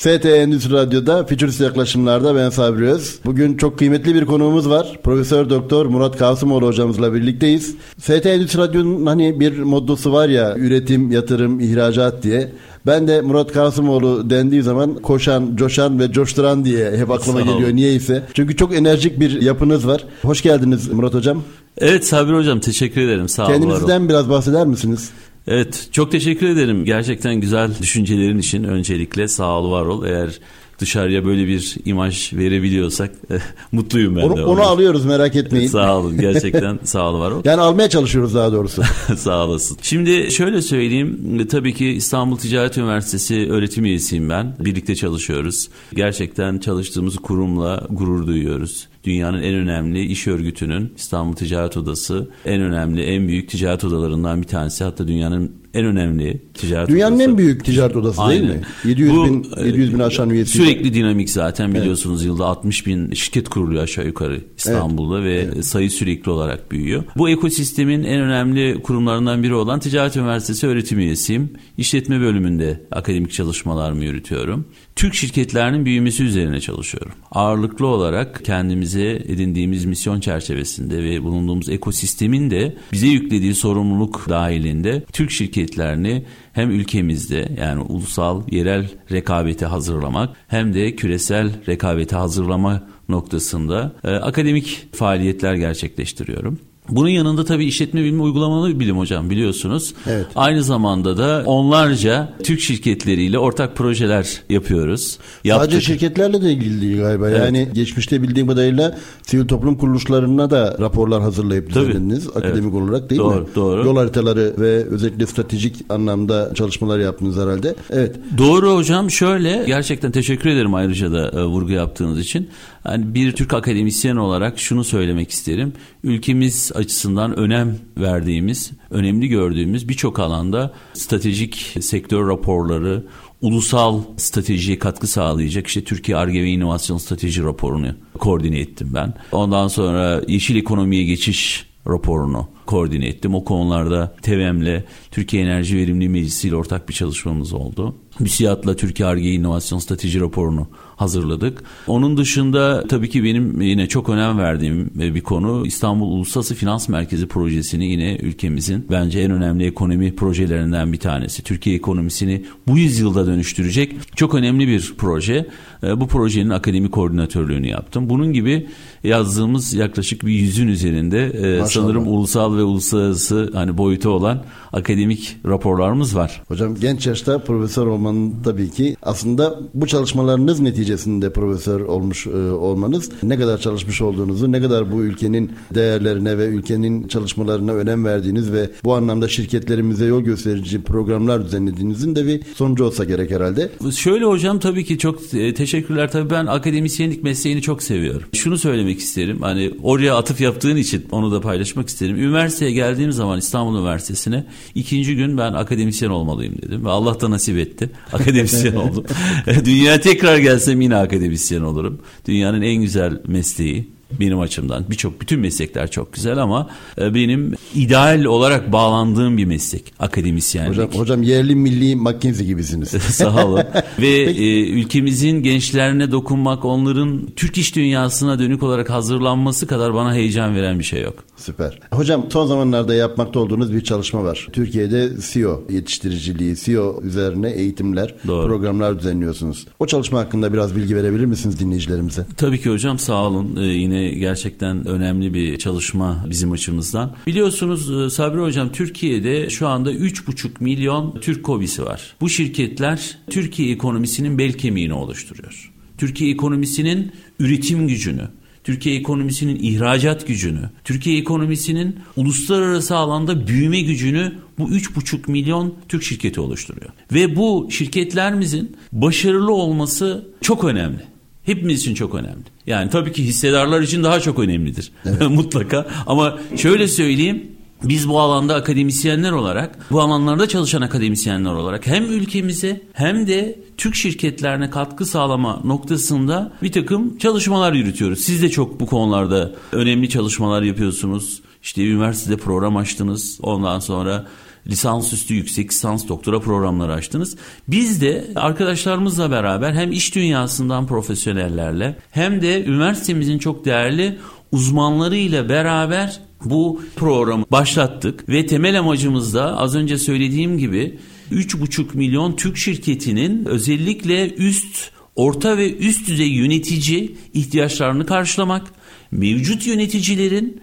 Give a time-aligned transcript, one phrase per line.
[0.00, 3.18] FT Endüstri Radyo'da Fütürist Yaklaşımlar'da ben Sabri Öz.
[3.24, 4.98] Bugün çok kıymetli bir konuğumuz var.
[5.02, 7.74] Profesör Doktor Murat Kasımoğlu hocamızla birlikteyiz.
[7.98, 12.52] FT Endüstri Radyo'nun hani bir mottosu var ya üretim, yatırım, ihracat diye.
[12.86, 18.22] Ben de Murat Kasımoğlu dendiği zaman koşan, coşan ve coşturan diye hep aklıma geliyor niyeyse.
[18.34, 20.04] Çünkü çok enerjik bir yapınız var.
[20.22, 21.42] Hoş geldiniz Murat Hocam.
[21.78, 23.28] Evet Sabri Hocam teşekkür ederim.
[23.28, 23.52] Sağ olun.
[23.52, 25.10] Kendinizden biraz bahseder misiniz?
[25.46, 26.84] Evet çok teşekkür ederim.
[26.84, 30.04] Gerçekten güzel düşüncelerin için öncelikle sağ ol var ol.
[30.04, 30.40] Eğer
[30.80, 33.10] dışarıya böyle bir imaj verebiliyorsak
[33.72, 34.44] mutluyum ben onu, de.
[34.44, 35.68] Onu alıyoruz merak etmeyin.
[35.68, 37.42] sağ olun gerçekten sağ ol var ol.
[37.44, 38.82] Yani almaya çalışıyoruz daha doğrusu.
[39.16, 39.78] sağ olasın.
[39.82, 44.56] Şimdi şöyle söyleyeyim tabii ki İstanbul Ticaret Üniversitesi öğretim üyesiyim ben.
[44.60, 45.68] Birlikte çalışıyoruz.
[45.94, 48.88] Gerçekten çalıştığımız kurumla gurur duyuyoruz.
[49.04, 54.46] Dünyanın en önemli iş örgütünün İstanbul Ticaret Odası en önemli en büyük ticaret odalarından bir
[54.46, 54.84] tanesi.
[54.84, 57.30] Hatta dünyanın en önemli ticaret Dünyanın odası.
[57.30, 58.48] en büyük ticaret odası Aynen.
[58.48, 58.62] değil mi?
[58.84, 60.52] 700 Bu, bin, 700 bin aşan üyesi.
[60.58, 66.30] Sürekli dinamik zaten biliyorsunuz yılda 60 bin şirket kuruluyor aşağı yukarı İstanbul'da ve sayı sürekli
[66.30, 67.04] olarak büyüyor.
[67.16, 71.50] Bu ekosistemin en önemli kurumlarından biri olan Ticaret Üniversitesi öğretim üyesiyim.
[71.78, 74.66] İşletme bölümünde akademik çalışmalarımı yürütüyorum.
[74.96, 77.12] Türk şirketlerinin büyümesi üzerine çalışıyorum.
[77.30, 78.44] Ağırlıklı olarak
[78.90, 86.70] kendimize edindiğimiz misyon çerçevesinde ve bulunduğumuz ekosistemin de bize yüklediği sorumluluk dahilinde Türk şirketlerini hem
[86.70, 95.54] ülkemizde yani ulusal yerel rekabeti hazırlamak hem de küresel rekabeti hazırlama noktasında e, akademik faaliyetler
[95.54, 96.69] gerçekleştiriyorum.
[96.90, 99.94] Bunun yanında tabii işletme bilimi uygulamalı bilim hocam biliyorsunuz.
[100.06, 100.26] Evet.
[100.36, 105.18] Aynı zamanda da onlarca Türk şirketleriyle ortak projeler yapıyoruz.
[105.44, 105.70] Yaptık.
[105.70, 107.30] Sadece şirketlerle de ilgili değil galiba.
[107.30, 107.40] Evet.
[107.40, 111.86] Yani geçmişte bildiğim kadarıyla sivil toplum kuruluşlarına da raporlar hazırlayıp Tabii.
[111.88, 112.28] düzenlediniz.
[112.28, 113.46] Akademik olarak değil Doğru, mi?
[113.54, 113.86] doğru.
[113.86, 117.74] Yol haritaları ve özellikle stratejik anlamda çalışmalar yaptınız herhalde.
[117.90, 118.16] Evet.
[118.38, 122.48] Doğru hocam şöyle gerçekten teşekkür ederim ayrıca da e, vurgu yaptığınız için.
[122.84, 125.72] Yani bir Türk akademisyen olarak şunu söylemek isterim.
[126.04, 133.04] Ülkemiz açısından önem verdiğimiz, önemli gördüğümüz birçok alanda stratejik sektör raporları,
[133.40, 139.14] ulusal stratejiye katkı sağlayacak işte Türkiye Arge ve İnovasyon Strateji raporunu koordine ettim ben.
[139.32, 143.34] Ondan sonra yeşil ekonomiye geçiş raporunu koordine ettim.
[143.34, 147.96] O konularda TEVEM'le Türkiye Enerji Verimli Meclisi ile ortak bir çalışmamız oldu.
[148.18, 150.68] MÜSİAD'la Türkiye Arge İnovasyon Strateji raporunu
[151.00, 151.62] hazırladık.
[151.86, 157.26] Onun dışında tabii ki benim yine çok önem verdiğim bir konu İstanbul Uluslararası Finans Merkezi
[157.26, 161.42] projesini yine ülkemizin bence en önemli ekonomi projelerinden bir tanesi.
[161.42, 165.46] Türkiye ekonomisini bu yüzyılda dönüştürecek çok önemli bir proje.
[165.82, 168.08] E, Bu projenin akademi koordinatörlüğünü yaptım.
[168.10, 168.66] Bunun gibi
[169.04, 171.66] yazdığımız yaklaşık bir yüzün üzerinde e, Maşallah.
[171.66, 174.42] sanırım ulusal ve uluslararası hani boyutu olan
[174.72, 176.42] akademik raporlarımız var.
[176.48, 183.10] Hocam genç yaşta profesör olmanın tabii ki aslında bu çalışmalarınız neticesinde profesör olmuş e, olmanız
[183.22, 188.70] ne kadar çalışmış olduğunuzu, ne kadar bu ülkenin değerlerine ve ülkenin çalışmalarına önem verdiğiniz ve
[188.84, 193.70] bu anlamda şirketlerimize yol gösterici programlar düzenlediğinizin de bir sonucu olsa gerek herhalde.
[193.96, 196.10] Şöyle hocam tabii ki çok e, teşekkürler.
[196.10, 198.28] Tabii ben akademisyenlik mesleğini çok seviyorum.
[198.34, 199.38] Şunu söylemek isterim.
[199.40, 202.16] Hani oraya atıf yaptığın için onu da paylaşmak isterim.
[202.16, 206.84] Üniversiteye geldiğim zaman İstanbul Üniversitesi'ne ikinci gün ben akademisyen olmalıyım dedim.
[206.84, 207.90] Ve Allah da nasip etti.
[208.12, 209.04] Akademisyen oldum.
[209.64, 212.00] Dünya tekrar gelsem yine akademisyen olurum.
[212.26, 218.24] Dünyanın en güzel mesleği benim açımdan birçok bütün meslekler çok güzel ama e, benim ideal
[218.24, 220.78] olarak bağlandığım bir meslek akademisyenlik.
[220.78, 222.88] Hocam, hocam yerli milli McKinsey gibisiniz.
[223.02, 223.62] Sağ olun.
[223.98, 230.54] Ve e, ülkemizin gençlerine dokunmak, onların Türk iş dünyasına dönük olarak hazırlanması kadar bana heyecan
[230.54, 231.14] veren bir şey yok.
[231.36, 231.78] Süper.
[231.92, 234.48] Hocam son zamanlarda yapmakta olduğunuz bir çalışma var.
[234.52, 238.46] Türkiye'de CEO yetiştiriciliği, CEO üzerine eğitimler, Doğru.
[238.46, 239.66] programlar düzenliyorsunuz.
[239.78, 242.26] O çalışma hakkında biraz bilgi verebilir misiniz dinleyicilerimize?
[242.36, 243.56] Tabii ki hocam sağ olun.
[243.56, 247.16] Ee, yine gerçekten önemli bir çalışma bizim açımızdan.
[247.26, 252.16] Biliyorsunuz e, Sabri hocam Türkiye'de şu anda 3,5 milyon Türk kobisi var.
[252.20, 255.72] Bu şirketler Türkiye ekonomisinin bel kemiğini oluşturuyor.
[255.98, 258.28] Türkiye ekonomisinin üretim gücünü,
[258.64, 266.40] Türkiye ekonomisinin ihracat gücünü, Türkiye ekonomisinin uluslararası alanda büyüme gücünü bu 3,5 milyon Türk şirketi
[266.40, 266.90] oluşturuyor.
[267.12, 271.09] Ve bu şirketlerimizin başarılı olması çok önemli.
[271.50, 272.44] Hepimiz için çok önemli.
[272.66, 275.20] Yani tabii ki hissedarlar için daha çok önemlidir evet.
[275.30, 275.86] mutlaka.
[276.06, 277.50] Ama şöyle söyleyeyim
[277.84, 283.94] biz bu alanda akademisyenler olarak, bu alanlarda çalışan akademisyenler olarak hem ülkemize hem de Türk
[283.94, 288.20] şirketlerine katkı sağlama noktasında bir takım çalışmalar yürütüyoruz.
[288.20, 291.42] Siz de çok bu konularda önemli çalışmalar yapıyorsunuz.
[291.62, 293.38] İşte üniversitede program açtınız.
[293.42, 294.26] Ondan sonra
[294.66, 297.36] lisansüstü yüksek lisans doktora programları açtınız.
[297.68, 304.18] Biz de arkadaşlarımızla beraber hem iş dünyasından profesyonellerle hem de üniversitemizin çok değerli
[304.52, 310.98] uzmanlarıyla beraber bu programı başlattık ve temel amacımız da az önce söylediğim gibi
[311.32, 318.66] 3,5 milyon Türk şirketinin özellikle üst, orta ve üst düzey yönetici ihtiyaçlarını karşılamak,
[319.10, 320.60] mevcut yöneticilerin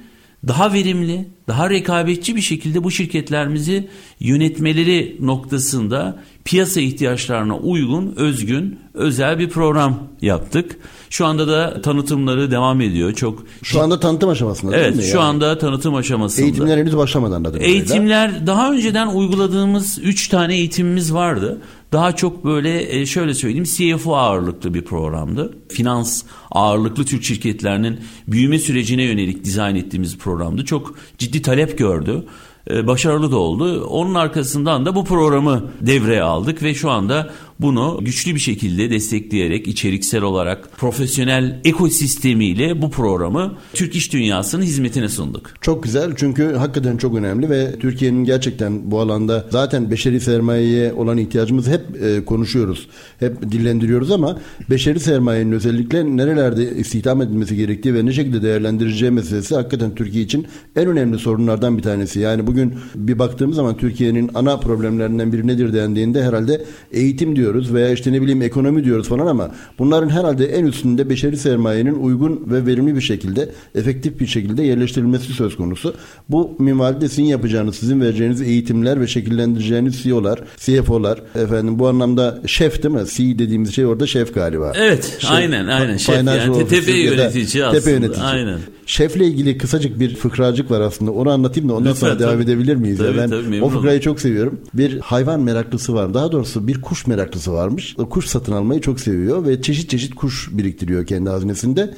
[0.48, 3.88] daha verimli, daha rekabetçi bir şekilde bu şirketlerimizi
[4.20, 10.78] yönetmeleri noktasında piyasa ihtiyaçlarına uygun, özgün, özel bir program yaptık.
[11.10, 13.14] Şu anda da tanıtımları devam ediyor.
[13.14, 15.12] Çok Şu anda tanıtım aşamasında evet, değil mi?
[15.12, 15.26] şu yani?
[15.26, 16.46] anda tanıtım aşamasında.
[16.46, 17.60] Eğitimler henüz başlamadan anladım.
[17.64, 21.62] Eğitimler daha önceden uyguladığımız 3 tane eğitimimiz vardı.
[21.92, 25.58] Daha çok böyle e, şöyle söyleyeyim CFO ağırlıklı bir programdı.
[25.70, 30.66] Finans ağırlıklı Türk şirketlerinin büyüme sürecine yönelik dizayn ettiğimiz programdı.
[30.66, 32.26] Çok ciddi talep gördü.
[32.70, 33.86] E, başarılı da oldu.
[33.86, 39.68] Onun arkasından da bu programı devreye aldık ve şu anda bunu güçlü bir şekilde destekleyerek
[39.68, 45.54] içeriksel olarak profesyonel ekosistemiyle bu programı Türk iş dünyasının hizmetine sunduk.
[45.62, 51.18] Çok güzel çünkü hakikaten çok önemli ve Türkiye'nin gerçekten bu alanda zaten beşeri sermayeye olan
[51.18, 52.88] ihtiyacımızı hep e, konuşuyoruz.
[53.20, 54.40] Hep dillendiriyoruz ama
[54.70, 60.48] beşeri sermayenin özellikle nerelerde istihdam edilmesi gerektiği ve ne şekilde değerlendireceği meselesi hakikaten Türkiye için
[60.76, 62.20] en önemli sorunlardan bir tanesi.
[62.20, 67.74] Yani bugün bir baktığımız zaman Türkiye'nin ana problemlerinden biri nedir dendiğinde herhalde eğitim diyor diyoruz
[67.74, 72.44] veya işte ne bileyim ekonomi diyoruz falan ama bunların herhalde en üstünde beşeri sermayenin uygun
[72.48, 75.94] ve verimli bir şekilde, efektif bir şekilde yerleştirilmesi söz konusu.
[76.30, 82.84] Bu minvalde sizin yapacağınız, sizin vereceğiniz eğitimler ve şekillendireceğiniz CEO'lar, CFO'lar, efendim bu anlamda şef
[82.84, 83.02] değil mi?
[83.14, 84.74] C dediğimiz şey orada şef galiba.
[84.76, 85.98] Evet, şef, aynen, aynen.
[85.98, 87.80] Şef yani tepe yönetici aslında.
[87.80, 88.24] Tepe yönetici.
[88.24, 88.60] Aynen.
[88.86, 91.12] Şefle ilgili kısacık bir fıkracık var aslında.
[91.12, 92.24] Onu anlatayım da ondan Lütfen, sonra tabii.
[92.24, 92.98] devam edebilir miyiz?
[92.98, 94.60] Tabii, ben tabii, o fıkrayı çok seviyorum.
[94.74, 96.14] Bir hayvan meraklısı var.
[96.14, 97.96] Daha doğrusu bir kuş meraklısı varmış.
[97.98, 101.94] O kuş satın almayı çok seviyor ve çeşit çeşit kuş biriktiriyor kendi haznesinde.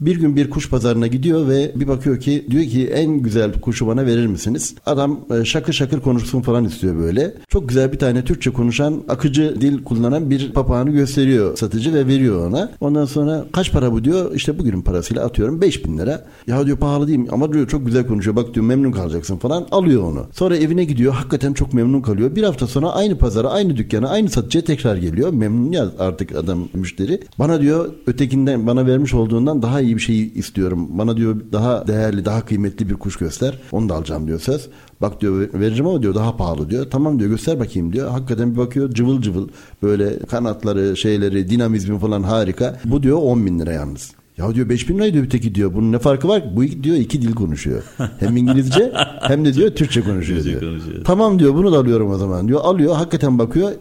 [0.00, 3.86] Bir gün bir kuş pazarına gidiyor ve bir bakıyor ki diyor ki en güzel kuşu
[3.86, 4.74] bana verir misiniz?
[4.86, 7.34] Adam e, şakır şakır konuşsun falan istiyor böyle.
[7.48, 12.48] Çok güzel bir tane Türkçe konuşan akıcı dil kullanan bir papağanı gösteriyor satıcı ve veriyor
[12.48, 12.72] ona.
[12.80, 14.34] Ondan sonra kaç para bu diyor.
[14.34, 16.24] İşte bugünün parasıyla atıyorum 5000 lira.
[16.46, 17.28] Ya diyor pahalı değil mi?
[17.30, 18.36] Ama diyor çok güzel konuşuyor.
[18.36, 19.66] Bak diyor memnun kalacaksın falan.
[19.70, 20.26] Alıyor onu.
[20.32, 21.12] Sonra evine gidiyor.
[21.12, 22.36] Hakikaten çok memnun kalıyor.
[22.36, 25.32] Bir hafta sonra aynı pazara, aynı dükkana, aynı satıcıya tekrar geliyor.
[25.32, 27.20] Memnun ya artık adam müşteri.
[27.38, 30.88] Bana diyor ötekinden bana vermiş olduğundan daha iyi bir şey istiyorum.
[30.90, 33.58] Bana diyor daha değerli, daha kıymetli bir kuş göster.
[33.72, 34.68] Onu da alacağım diyor söz.
[35.00, 36.86] Bak diyor vereceğim ama diyor daha pahalı diyor.
[36.90, 38.10] Tamam diyor göster bakayım diyor.
[38.10, 39.48] Hakikaten bir bakıyor cıvıl cıvıl
[39.82, 42.80] böyle kanatları şeyleri dinamizmi falan harika.
[42.84, 44.12] Bu diyor 10 bin lira yalnız.
[44.38, 45.74] Ya diyor 5 bin lira diyor öteki diyor.
[45.74, 46.56] Bunun ne farkı var?
[46.56, 47.82] Bu diyor iki dil konuşuyor.
[48.18, 50.60] Hem İngilizce hem de diyor Türkçe konuşuyor diyor.
[51.04, 52.60] Tamam diyor bunu da alıyorum o zaman diyor.
[52.62, 53.72] Alıyor hakikaten bakıyor.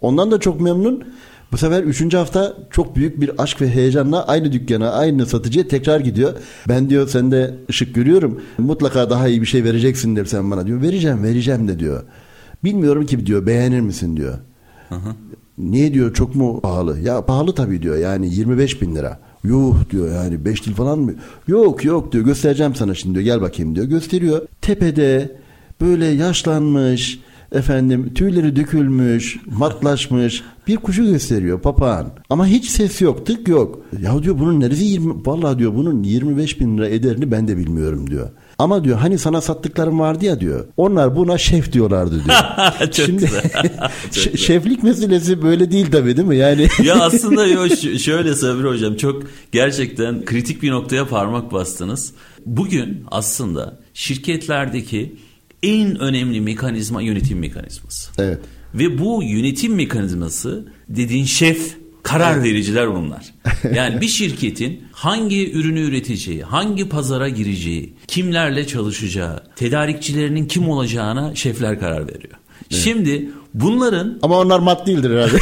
[0.00, 1.04] Ondan da çok memnun.
[1.52, 6.00] Bu sefer üçüncü hafta çok büyük bir aşk ve heyecanla aynı dükkana, aynı satıcıya tekrar
[6.00, 6.32] gidiyor.
[6.68, 8.40] Ben diyor sende ışık görüyorum.
[8.58, 10.82] Mutlaka daha iyi bir şey vereceksin der sen bana diyor.
[10.82, 12.02] Vereceğim, vereceğim de diyor.
[12.64, 14.38] Bilmiyorum ki diyor beğenir misin diyor.
[14.88, 15.14] Hı hı.
[15.58, 17.00] Niye diyor çok mu pahalı?
[17.00, 19.18] Ya pahalı tabii diyor yani 25 bin lira.
[19.44, 21.14] Yuh diyor yani 5 dil falan mı?
[21.48, 23.86] Yok yok diyor göstereceğim sana şimdi diyor gel bakayım diyor.
[23.86, 24.46] Gösteriyor.
[24.60, 25.36] Tepede
[25.80, 27.20] böyle yaşlanmış
[27.52, 32.10] efendim tüyleri dökülmüş, matlaşmış bir kuşu gösteriyor papağan.
[32.30, 33.84] Ama hiç ses yok, tık yok.
[34.02, 38.10] Ya diyor bunun neresi 20, vallahi diyor bunun 25 bin lira ederini ben de bilmiyorum
[38.10, 38.30] diyor.
[38.58, 40.66] Ama diyor hani sana sattıklarım vardı ya diyor.
[40.76, 42.36] Onlar buna şef diyorlardı diyor.
[42.80, 43.26] Çok Şimdi
[44.10, 46.36] Çok şeflik meselesi böyle değil tabii değil mi?
[46.36, 52.12] Yani Ya aslında yo, şöyle Sabri hocam çok gerçekten kritik bir noktaya parmak bastınız.
[52.46, 55.16] Bugün aslında şirketlerdeki
[55.62, 58.10] en önemli mekanizma yönetim mekanizması.
[58.18, 58.38] Evet.
[58.74, 63.34] Ve bu yönetim mekanizması dediğin şef karar vericiler bunlar.
[63.74, 71.80] Yani bir şirketin hangi ürünü üreteceği, hangi pazara gireceği, kimlerle çalışacağı, tedarikçilerinin kim olacağına şefler
[71.80, 72.34] karar veriyor.
[72.70, 72.82] Evet.
[72.82, 75.38] Şimdi bunların ama onlar mat değildir herhalde.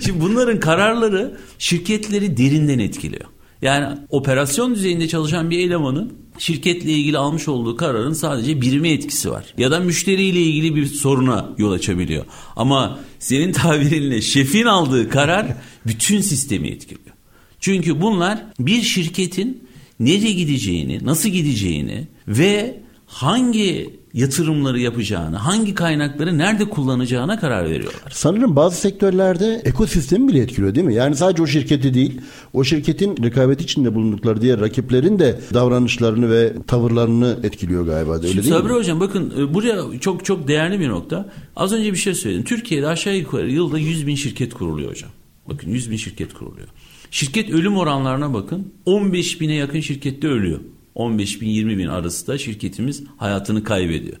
[0.04, 3.24] Şimdi bunların kararları şirketleri derinden etkiliyor.
[3.64, 9.44] Yani operasyon düzeyinde çalışan bir elemanın şirketle ilgili almış olduğu kararın sadece birime etkisi var.
[9.58, 12.24] Ya da müşteriyle ilgili bir soruna yol açabiliyor.
[12.56, 15.46] Ama senin tabirinle şefin aldığı karar
[15.86, 17.16] bütün sistemi etkiliyor.
[17.60, 19.68] Çünkü bunlar bir şirketin
[20.00, 28.12] nereye gideceğini, nasıl gideceğini ve hangi yatırımları yapacağını, hangi kaynakları nerede kullanacağına karar veriyorlar.
[28.12, 30.94] Sanırım bazı sektörlerde ekosistemi bile etkiliyor değil mi?
[30.94, 32.20] Yani sadece o şirketi değil,
[32.52, 38.14] o şirketin rekabet içinde bulundukları diğer rakiplerin de davranışlarını ve tavırlarını etkiliyor galiba.
[38.16, 38.78] Öyle Şimdi değil Sabri mi?
[38.78, 41.32] Hocam bakın e, buraya çok çok değerli bir nokta.
[41.56, 42.44] Az önce bir şey söyledim.
[42.44, 45.10] Türkiye'de aşağı yukarı yılda 100 bin şirket kuruluyor hocam.
[45.48, 46.68] Bakın 100 bin şirket kuruluyor.
[47.10, 48.72] Şirket ölüm oranlarına bakın.
[48.86, 50.60] 15 bine yakın şirkette ölüyor.
[50.94, 54.16] 15 bin 20 bin arası da şirketimiz hayatını kaybediyor.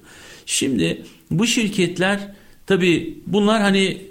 [0.46, 2.34] Şimdi bu şirketler
[2.66, 4.02] tabii bunlar hani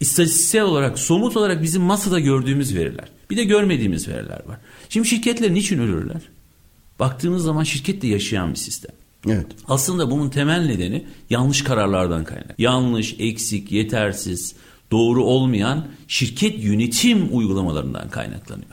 [0.00, 3.08] istatistiksel olarak somut olarak bizim masada gördüğümüz veriler.
[3.30, 4.58] Bir de görmediğimiz veriler var.
[4.88, 6.22] Şimdi şirketler niçin ölürler?
[6.98, 8.92] Baktığınız zaman şirket de yaşayan bir sistem.
[9.28, 9.46] Evet.
[9.68, 12.54] Aslında bunun temel nedeni yanlış kararlardan kaynak.
[12.58, 14.54] Yanlış, eksik, yetersiz,
[14.90, 18.70] doğru olmayan şirket yönetim uygulamalarından kaynaklanıyor.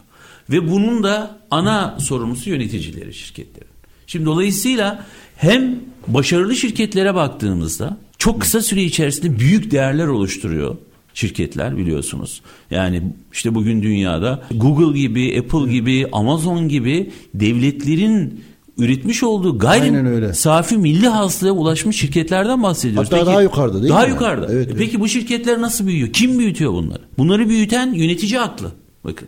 [0.53, 3.67] Ve bunun da ana sorumlusu yöneticileri şirketlerin.
[4.07, 5.05] Şimdi dolayısıyla
[5.35, 5.75] hem
[6.07, 10.75] başarılı şirketlere baktığımızda çok kısa süre içerisinde büyük değerler oluşturuyor
[11.13, 12.41] şirketler biliyorsunuz.
[12.71, 13.01] Yani
[13.33, 18.43] işte bugün dünyada Google gibi, Apple gibi, Amazon gibi devletlerin
[18.77, 20.19] üretmiş olduğu Aynen öyle.
[20.25, 23.11] gayri safi milli hasılaya ulaşmış şirketlerden bahsediyoruz.
[23.11, 24.09] Hatta daha yukarıda değil daha mi?
[24.09, 24.45] yukarıda.
[24.53, 24.75] Evet, E evet.
[24.77, 26.09] Peki bu şirketler nasıl büyüyor?
[26.13, 27.01] Kim büyütüyor bunları?
[27.17, 28.71] Bunları büyüten yönetici aklı.
[29.03, 29.27] Bakın.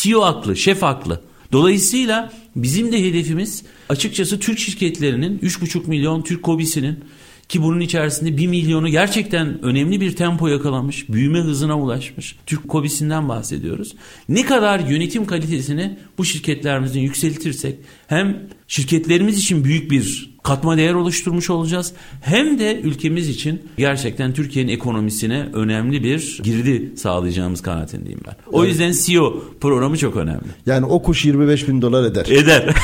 [0.00, 1.20] CEO aklı, şef aklı.
[1.52, 7.04] Dolayısıyla bizim de hedefimiz açıkçası Türk şirketlerinin 3,5 milyon Türk kobisinin
[7.48, 12.36] ki bunun içerisinde 1 milyonu gerçekten önemli bir tempo yakalamış, büyüme hızına ulaşmış.
[12.46, 13.94] Türk kobisinden bahsediyoruz.
[14.28, 21.50] Ne kadar yönetim kalitesini bu şirketlerimizin yükseltirsek hem şirketlerimiz için büyük bir katma değer oluşturmuş
[21.50, 21.92] olacağız.
[22.20, 28.34] Hem de ülkemiz için gerçekten Türkiye'nin ekonomisine önemli bir girdi sağlayacağımız kanaatindeyim ben.
[28.52, 30.44] O yüzden CEO programı çok önemli.
[30.66, 32.26] Yani o kuş 25 bin dolar eder.
[32.26, 32.62] Eder.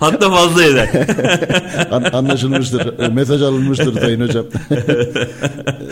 [0.00, 0.88] Hatta fazla eder.
[1.90, 2.98] An- anlaşılmıştır.
[2.98, 4.46] E, Mesaj alınmıştır Sayın Hocam.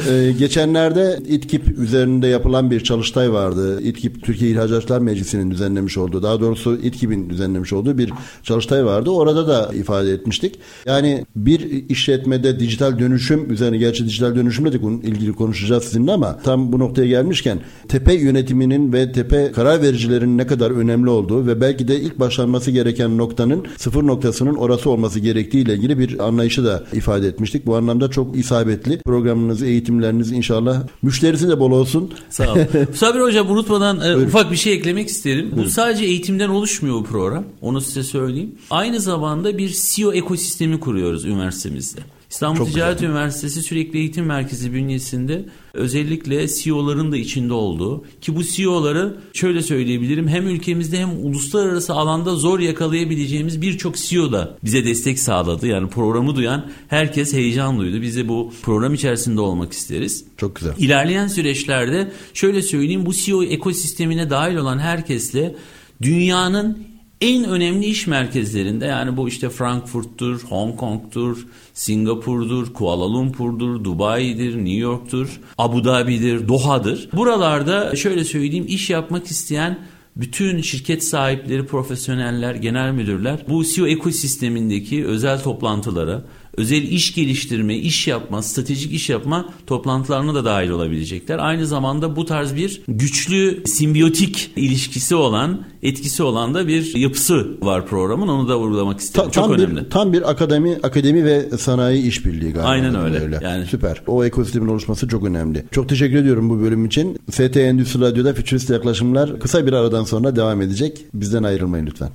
[0.09, 3.81] Ee, geçenlerde İTKİP üzerinde yapılan bir çalıştay vardı.
[3.83, 8.13] İTKİP Türkiye İhracatçılar Meclisi'nin düzenlemiş olduğu, daha doğrusu İTKİP'in düzenlemiş olduğu bir
[8.43, 9.11] çalıştay vardı.
[9.11, 10.55] Orada da ifade etmiştik.
[10.87, 16.73] Yani bir işletmede dijital dönüşüm üzerine, gerçi dijital dönüşümle de ilgili konuşacağız sizinle ama tam
[16.73, 21.89] bu noktaya gelmişken tepe yönetiminin ve tepe karar vericilerin ne kadar önemli olduğu ve belki
[21.89, 26.85] de ilk başlanması gereken noktanın sıfır noktasının orası olması gerektiği ile ilgili bir anlayışı da
[26.93, 27.67] ifade etmiştik.
[27.67, 28.99] Bu anlamda çok isabetli.
[28.99, 32.11] Programınız, eğitimleriniz inşallah müşterisi de bol olsun.
[32.31, 32.57] Sağ ol.
[32.95, 35.53] Sabri Hocam unutmadan e, ufak bir şey eklemek isterim.
[35.57, 37.45] Bu sadece eğitimden oluşmuyor bu program.
[37.61, 38.55] Onu size söyleyeyim.
[38.71, 42.01] Aynı zamanda bir CEO ekosistemi kuruyoruz üniversitemizde.
[42.31, 45.45] İstanbul Çok Ticaret Üniversitesi Sürekli Eğitim Merkezi bünyesinde
[45.75, 52.35] özellikle CEO'ların da içinde olduğu ki bu CEO'ları şöyle söyleyebilirim hem ülkemizde hem uluslararası alanda
[52.37, 55.67] zor yakalayabileceğimiz birçok CEO da bize destek sağladı.
[55.67, 58.03] Yani programı duyan herkes heyecan duydu.
[58.03, 60.25] Biz de bu program içerisinde olmak isteriz.
[60.37, 60.75] Çok güzel.
[60.79, 65.55] İlerleyen süreçlerde şöyle söyleyeyim bu CEO ekosistemine dahil olan herkesle
[66.03, 74.57] dünyanın en önemli iş merkezlerinde yani bu işte Frankfurt'tur, Hong Kong'tur, Singapur'dur, Kuala Lumpur'dur, Dubai'dir,
[74.57, 77.09] New York'tur, Abu Dhabi'dir, Doha'dır.
[77.13, 79.79] Buralarda şöyle söyleyeyim iş yapmak isteyen
[80.17, 86.25] bütün şirket sahipleri, profesyoneller, genel müdürler bu CEO ekosistemindeki özel toplantılara,
[86.57, 91.39] özel iş geliştirme, iş yapma, stratejik iş yapma toplantılarına da dahil olabilecekler.
[91.39, 97.87] Aynı zamanda bu tarz bir güçlü simbiyotik ilişkisi olan, etkisi olan da bir yapısı var
[97.87, 98.29] programın.
[98.29, 99.25] Onu da vurgulamak istedim.
[99.25, 99.85] Ta- Çok tam önemli.
[99.85, 102.69] bir tam bir akademi akademi ve sanayi işbirliği galiba.
[102.69, 103.39] Aynen öyle.
[103.43, 104.03] Yani- Süper.
[104.07, 105.65] O ekosistemin oluşması çok önemli.
[105.71, 107.19] Çok teşekkür ediyorum bu bölüm için.
[107.31, 110.99] ST Endüstri Radyo'da Futurist Yaklaşımlar kısa bir aradan sonra devam edecek.
[111.15, 112.11] Bizden ayrılmayın lütfen.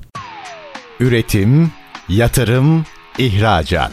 [0.99, 1.71] Üretim,
[2.09, 2.85] yatırım,
[3.17, 3.91] ihracat.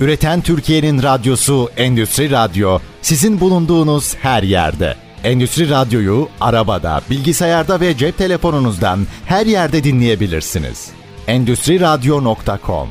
[0.00, 4.94] Üreten Türkiye'nin radyosu Endüstri Radyo sizin bulunduğunuz her yerde.
[5.24, 10.90] Endüstri Radyo'yu arabada, bilgisayarda ve cep telefonunuzdan her yerde dinleyebilirsiniz.
[11.26, 12.88] Endüstri Radyo.com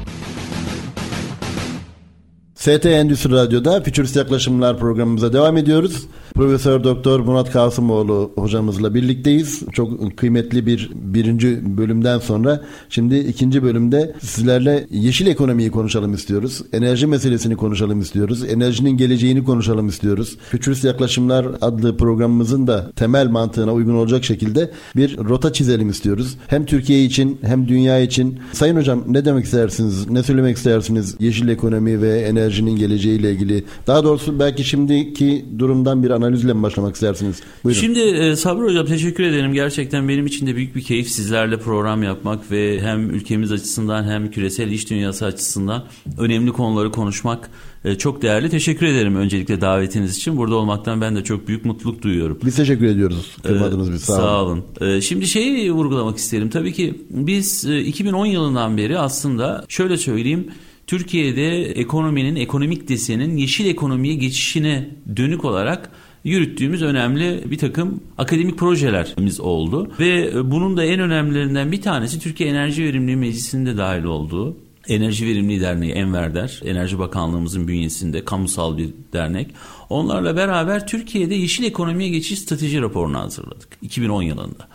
[2.56, 6.08] ST Endüstri Radyo'da Futurist Yaklaşımlar programımıza devam ediyoruz.
[6.36, 9.64] Profesör Doktor Murat Kasımoğlu hocamızla birlikteyiz.
[9.74, 16.62] Çok kıymetli bir birinci bölümden sonra şimdi ikinci bölümde sizlerle yeşil ekonomiyi konuşalım istiyoruz.
[16.74, 18.44] Enerji meselesini konuşalım istiyoruz.
[18.44, 20.38] Enerjinin geleceğini konuşalım istiyoruz.
[20.52, 26.38] Futurist Yaklaşımlar adlı programımızın da temel mantığına uygun olacak şekilde bir rota çizelim istiyoruz.
[26.48, 28.40] Hem Türkiye için hem dünya için.
[28.54, 30.10] Sayın hocam ne demek istersiniz?
[30.10, 31.16] Ne söylemek istersiniz?
[31.20, 33.64] Yeşil ekonomi ve enerjinin geleceğiyle ilgili.
[33.88, 37.42] Daha doğrusu belki şimdiki durumdan bir analizle mi başlamak istersiniz?
[37.64, 37.82] Buyurun.
[37.82, 39.54] Şimdi e, Sabri Hocam teşekkür ederim.
[39.54, 44.32] Gerçekten benim için de büyük bir keyif sizlerle program yapmak ve hem ülkemiz açısından hem
[44.32, 45.84] küresel iş dünyası açısından
[46.18, 47.50] önemli konuları konuşmak
[47.86, 48.50] e, çok değerli.
[48.50, 50.38] Teşekkür ederim öncelikle davetiniz için.
[50.38, 52.40] Burada olmaktan ben de çok büyük mutluluk duyuyorum.
[52.46, 53.38] Biz teşekkür ediyoruz.
[53.44, 54.02] Kırmadınız ee, biz.
[54.02, 54.64] Sağ, sağ olun.
[54.82, 54.96] olun.
[54.96, 56.50] Ee, şimdi şeyi vurgulamak isterim.
[56.50, 60.48] Tabii ki biz 2010 e, yılından beri aslında şöyle söyleyeyim
[60.88, 65.92] Türkiye'de ekonominin, ekonomik desenin yeşil ekonomiye geçişine dönük olarak
[66.24, 69.92] yürüttüğümüz önemli bir takım akademik projelerimiz oldu.
[70.00, 75.62] Ve bunun da en önemlilerinden bir tanesi Türkiye Enerji Verimliliği Meclisi'nde dahil olduğu Enerji Verimliliği
[75.62, 79.48] Derneği Enverder, Enerji Bakanlığımızın bünyesinde kamusal bir dernek.
[79.90, 84.68] Onlarla beraber Türkiye'de yeşil ekonomiye geçiş strateji raporunu hazırladık 2010 yılında.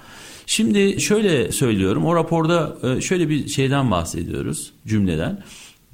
[0.46, 5.42] Şimdi şöyle söylüyorum o raporda e, şöyle bir şeyden bahsediyoruz cümleden.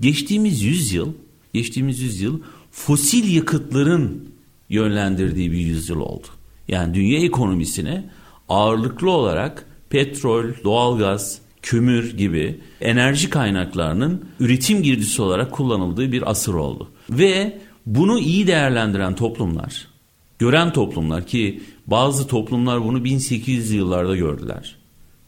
[0.00, 1.12] Geçtiğimiz yüzyıl,
[1.54, 2.40] geçtiğimiz yüzyıl
[2.70, 4.31] fosil yakıtların
[4.72, 6.26] yönlendirdiği bir yüzyıl oldu.
[6.68, 8.04] Yani dünya ekonomisine
[8.48, 16.88] ağırlıklı olarak petrol, doğalgaz, kömür gibi enerji kaynaklarının üretim girdisi olarak kullanıldığı bir asır oldu.
[17.10, 19.88] Ve bunu iyi değerlendiren toplumlar,
[20.38, 24.76] gören toplumlar ki bazı toplumlar bunu 1800 yıllarda gördüler.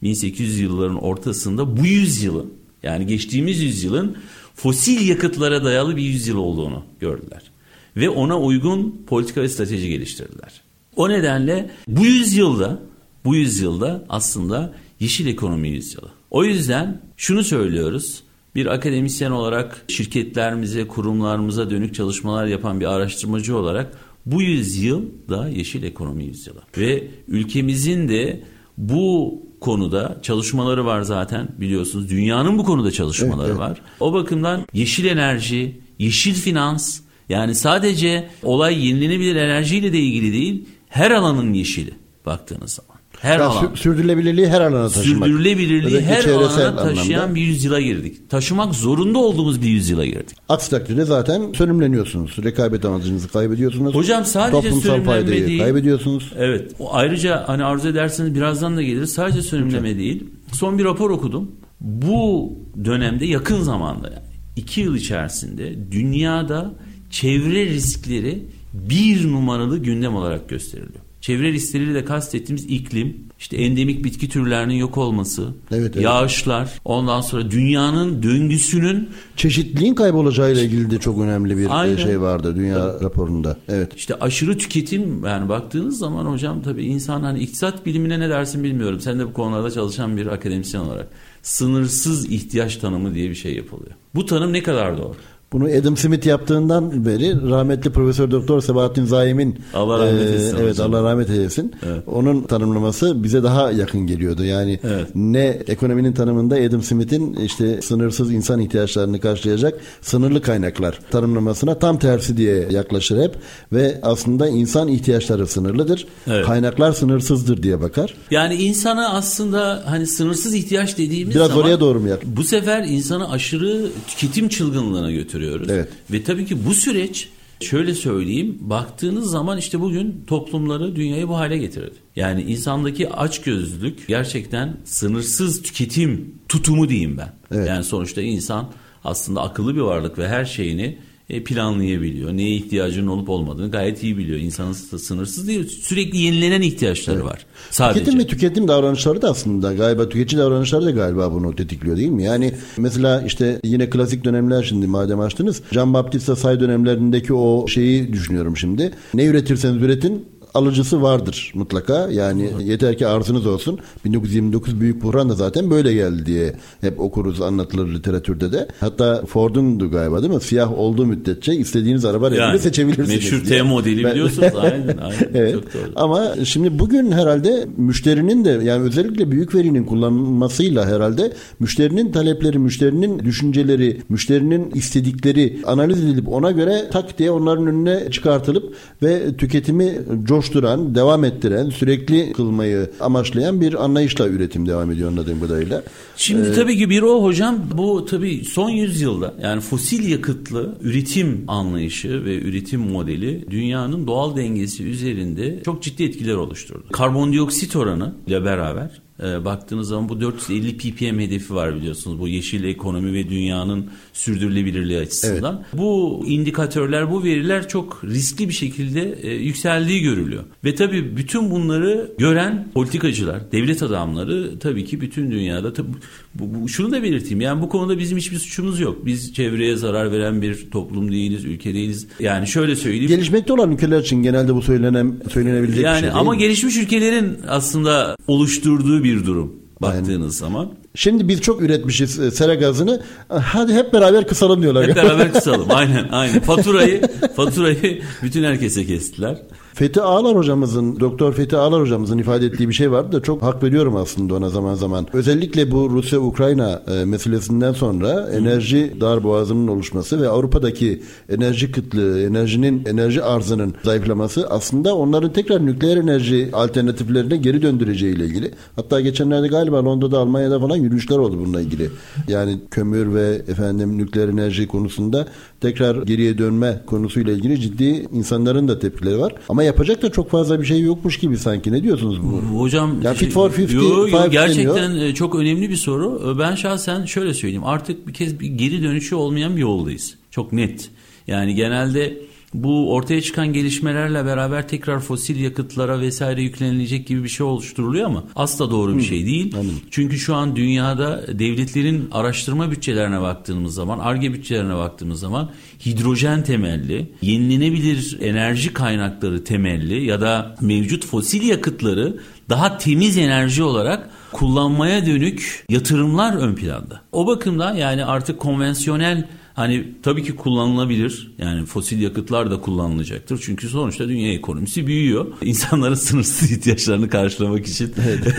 [0.03, 4.17] 1800 yılların ortasında bu yüzyılın yani geçtiğimiz yüzyılın
[4.55, 7.54] fosil yakıtlara dayalı bir yüzyıl olduğunu gördüler.
[7.97, 10.61] Ve ona uygun politika ve strateji geliştirdiler.
[10.97, 12.81] O nedenle bu yüzyılda
[13.25, 16.09] bu yüzyılda aslında yeşil ekonomi yüzyılı.
[16.31, 18.23] O yüzden şunu söylüyoruz.
[18.55, 25.83] Bir akademisyen olarak şirketlerimize, kurumlarımıza dönük çalışmalar yapan bir araştırmacı olarak bu yüzyıl da yeşil
[25.83, 26.61] ekonomi yüzyılı.
[26.79, 28.43] Ve ülkemizin de
[28.79, 32.11] bu konuda çalışmaları var zaten biliyorsunuz.
[32.11, 33.71] Dünyanın bu konuda çalışmaları evet, evet.
[33.71, 33.81] var.
[34.01, 41.11] O bakımdan yeşil enerji, yeşil finans yani sadece olay yenilenebilir enerjiyle de ilgili değil her
[41.11, 41.91] alanın yeşili
[42.27, 42.95] baktığınız zaman.
[43.21, 43.75] Her ya alan.
[43.75, 45.29] Sürdürülebilirliği her alana taşımak.
[45.29, 47.35] Sürdürülebilirliği her alana taşıyan anlamda.
[47.35, 48.31] bir yüzyıla girdik.
[48.31, 50.37] Taşımak zorunda olduğumuz bir yüzyıla girdik.
[50.49, 52.37] Aksi takdirde zaten sönümleniyorsunuz.
[52.45, 53.95] Rekabet amacınızı kaybediyorsunuz.
[53.95, 55.61] Hocam sadece Toplumsal faydayı değil.
[55.61, 56.33] kaybediyorsunuz.
[56.39, 56.73] Evet.
[56.91, 59.07] Ayrıca hani arzu ederseniz birazdan da gelir.
[59.07, 59.99] Sadece sönümleme Lütfen.
[59.99, 60.25] değil.
[60.53, 61.51] Son bir rapor okudum.
[61.81, 62.53] Bu
[62.85, 64.19] dönemde yakın zamanda yani
[64.57, 66.75] iki yıl içerisinde dünyada
[67.15, 71.05] çevre riskleri bir numaralı gündem olarak gösteriliyor.
[71.21, 76.05] Çevre riskleriyle de kastettiğimiz iklim, işte endemik bitki türlerinin yok olması, evet, evet.
[76.05, 81.97] yağışlar, ondan sonra dünyanın döngüsünün çeşitliliğin kaybolacağıyla ilgili de çok önemli bir e, Aynen.
[81.97, 83.03] şey vardı dünya evet.
[83.03, 83.57] raporunda.
[83.69, 83.93] Evet.
[83.97, 89.01] İşte aşırı tüketim yani baktığınız zaman hocam tabii insan hani iktisat bilimine ne dersin bilmiyorum.
[89.01, 91.09] Sen de bu konularda çalışan bir akademisyen olarak
[91.43, 93.93] sınırsız ihtiyaç tanımı diye bir şey yapılıyor.
[94.15, 95.15] Bu tanım ne kadar doğru?
[95.55, 100.57] Bunu Adam Smith yaptığından beri rahmetli Profesör Doktor Sebahattin Zaim'in Allah rahmet eylesin.
[100.57, 101.73] E, evet Allah rahmet eylesin.
[101.87, 102.03] Evet.
[102.07, 104.45] Onun tanımlaması bize daha yakın geliyordu.
[104.45, 105.07] Yani evet.
[105.15, 112.37] ne ekonominin tanımında Adam Smith'in işte sınırsız insan ihtiyaçlarını karşılayacak sınırlı kaynaklar tanımlamasına tam tersi
[112.37, 113.35] diye yaklaşır hep
[113.73, 116.07] ve aslında insan ihtiyaçları sınırlıdır.
[116.27, 116.47] Evet.
[116.47, 118.15] Kaynaklar sınırsızdır diye bakar.
[118.31, 122.25] Yani insana aslında hani sınırsız ihtiyaç dediğimiz Biraz zaman oraya doğru mu yak?
[122.25, 125.71] Bu sefer insanı aşırı tüketim çılgınlığına götürüyor görüyoruz.
[125.71, 125.89] Evet.
[126.13, 127.29] Ve tabii ki bu süreç
[127.61, 131.95] şöyle söyleyeyim baktığınız zaman işte bugün toplumları dünyayı bu hale getirdi.
[132.17, 137.33] Yani insandaki açgözlülük gerçekten sınırsız tüketim tutumu diyeyim ben.
[137.51, 137.69] Evet.
[137.69, 138.73] Yani sonuçta insan
[139.05, 142.37] aslında akıllı bir varlık ve her şeyini planlayabiliyor.
[142.37, 144.39] Neye ihtiyacının olup olmadığını gayet iyi biliyor.
[144.39, 147.27] İnsanın sınırsız değil, sürekli yenilenen ihtiyaçları evet.
[147.27, 147.47] var.
[147.71, 148.01] Sadece.
[148.01, 152.25] Tüketim ve tüketim davranışları da aslında galiba tüketici davranışları da galiba bunu tetikliyor değil mi?
[152.25, 155.63] Yani mesela işte yine klasik dönemler şimdi madem açtınız.
[155.73, 158.91] Can Baptista Say dönemlerindeki o şeyi düşünüyorum şimdi.
[159.15, 162.09] Ne üretirseniz üretin alıcısı vardır mutlaka.
[162.11, 162.63] Yani Hı.
[162.63, 163.79] yeter ki arzunuz olsun.
[164.05, 168.69] 1929 büyük buhran da zaten böyle geldi diye hep okuruz anlatılır literatürde de.
[168.81, 170.41] Hatta Ford'undu galiba değil mi?
[170.41, 173.09] Siyah olduğu müddetçe istediğiniz araba rengini yani, seçebilirsiniz.
[173.09, 174.13] Meşhur T modeli ben...
[174.13, 174.53] biliyorsunuz.
[174.61, 175.31] aynen, aynen.
[175.35, 175.55] evet.
[175.55, 175.93] Çok doğru.
[175.97, 183.19] Ama şimdi bugün herhalde müşterinin de yani özellikle büyük verinin kullanılmasıyla herhalde müşterinin talepleri, müşterinin
[183.19, 190.44] düşünceleri, müşterinin istedikleri analiz edilip ona göre tak diye onların önüne çıkartılıp ve tüketimi coş
[190.45, 195.83] coşturan, devam ettiren, sürekli kılmayı amaçlayan bir anlayışla üretim devam ediyor anladığım kadarıyla.
[196.17, 201.45] Şimdi ee, tabii ki bir o hocam bu tabii son yüzyılda yani fosil yakıtlı üretim
[201.49, 206.85] anlayışı ve üretim modeli dünyanın doğal dengesi üzerinde çok ciddi etkiler oluşturdu.
[206.93, 212.21] Karbondioksit oranı ile beraber e, baktığınız zaman bu 450 ppm hedefi var biliyorsunuz.
[212.21, 215.55] Bu yeşil ekonomi ve dünyanın sürdürülebilirliği açısından.
[215.55, 215.81] Evet.
[215.83, 220.45] Bu indikatörler, bu veriler çok riskli bir şekilde e, yükseldiği görülüyor.
[220.65, 225.89] Ve tabii bütün bunları gören politikacılar, devlet adamları tabii ki bütün dünyada tabii,
[226.35, 227.41] bu, bu, şunu da belirteyim.
[227.41, 229.07] Yani bu konuda bizim hiçbir suçumuz yok.
[229.07, 232.07] Biz çevreye zarar veren bir toplum değiliz, ülke değiliz.
[232.21, 233.09] Yani şöyle söyleyeyim.
[233.09, 236.39] Gelişmekte olan ülkeler için genelde bu söylenen söylenebilecek yani bir şey değil Ama mi?
[236.39, 240.29] gelişmiş ülkelerin aslında oluşturduğu bir durum baktığınız Aynen.
[240.29, 240.84] zaman.
[240.97, 243.03] Şimdi biz çok üretmişiz e, sera gazını.
[243.29, 244.89] Hadi hep beraber kısalım diyorlar.
[244.89, 245.67] Hep beraber kısalım.
[245.71, 246.41] aynen aynen.
[246.41, 247.03] Faturayı
[247.37, 249.37] faturayı bütün herkese kestiler.
[249.75, 253.63] Fethi Ağlar hocamızın, Doktor Fethi Ağlar hocamızın ifade ettiği bir şey vardı da çok hak
[253.63, 255.07] veriyorum aslında ona zaman zaman.
[255.13, 263.23] Özellikle bu Rusya-Ukrayna e, meselesinden sonra enerji darboğazının oluşması ve Avrupa'daki enerji kıtlığı, enerjinin, enerji
[263.23, 268.51] arzının zayıflaması aslında onların tekrar nükleer enerji alternatiflerine geri döndüreceğiyle ilgili.
[268.77, 271.91] Hatta geçenlerde galiba Londra'da, Almanya'da falan yürüyüşler oldu bununla ilgili.
[272.29, 275.27] Yani kömür ve efendim nükleer enerji konusunda
[275.65, 279.35] tekrar geriye dönme konusuyla ilgili ciddi insanların da tepkileri var.
[279.49, 281.73] Ama yapacak da çok fazla bir şey yokmuş gibi sanki.
[281.73, 282.61] Ne diyorsunuz bu?
[282.61, 285.15] Hocam yani fit for 50 yo, yo, gerçekten deniyor.
[285.15, 286.37] çok önemli bir soru.
[286.39, 287.65] Ben şahsen şöyle söyleyeyim.
[287.65, 290.15] Artık bir kez bir geri dönüşü olmayan bir yoldayız.
[290.31, 290.91] Çok net.
[291.27, 292.19] Yani genelde
[292.55, 298.25] bu ortaya çıkan gelişmelerle beraber tekrar fosil yakıtlara vesaire yüklenilecek gibi bir şey oluşturuluyor ama
[298.37, 299.55] asla doğru bir şey değil.
[299.55, 299.81] Anladım.
[299.91, 305.51] Çünkü şu an dünyada devletlerin araştırma bütçelerine baktığımız zaman, ARGE bütçelerine baktığımız zaman
[305.87, 312.17] hidrojen temelli, yenilenebilir enerji kaynakları temelli ya da mevcut fosil yakıtları
[312.49, 317.01] daha temiz enerji olarak kullanmaya dönük yatırımlar ön planda.
[317.13, 321.33] O bakımdan yani artık konvansiyonel Hani tabii ki kullanılabilir.
[321.39, 323.41] Yani fosil yakıtlar da kullanılacaktır.
[323.45, 325.27] Çünkü sonuçta dünya ekonomisi büyüyor.
[325.43, 327.95] İnsanların sınırsız ihtiyaçlarını karşılamak için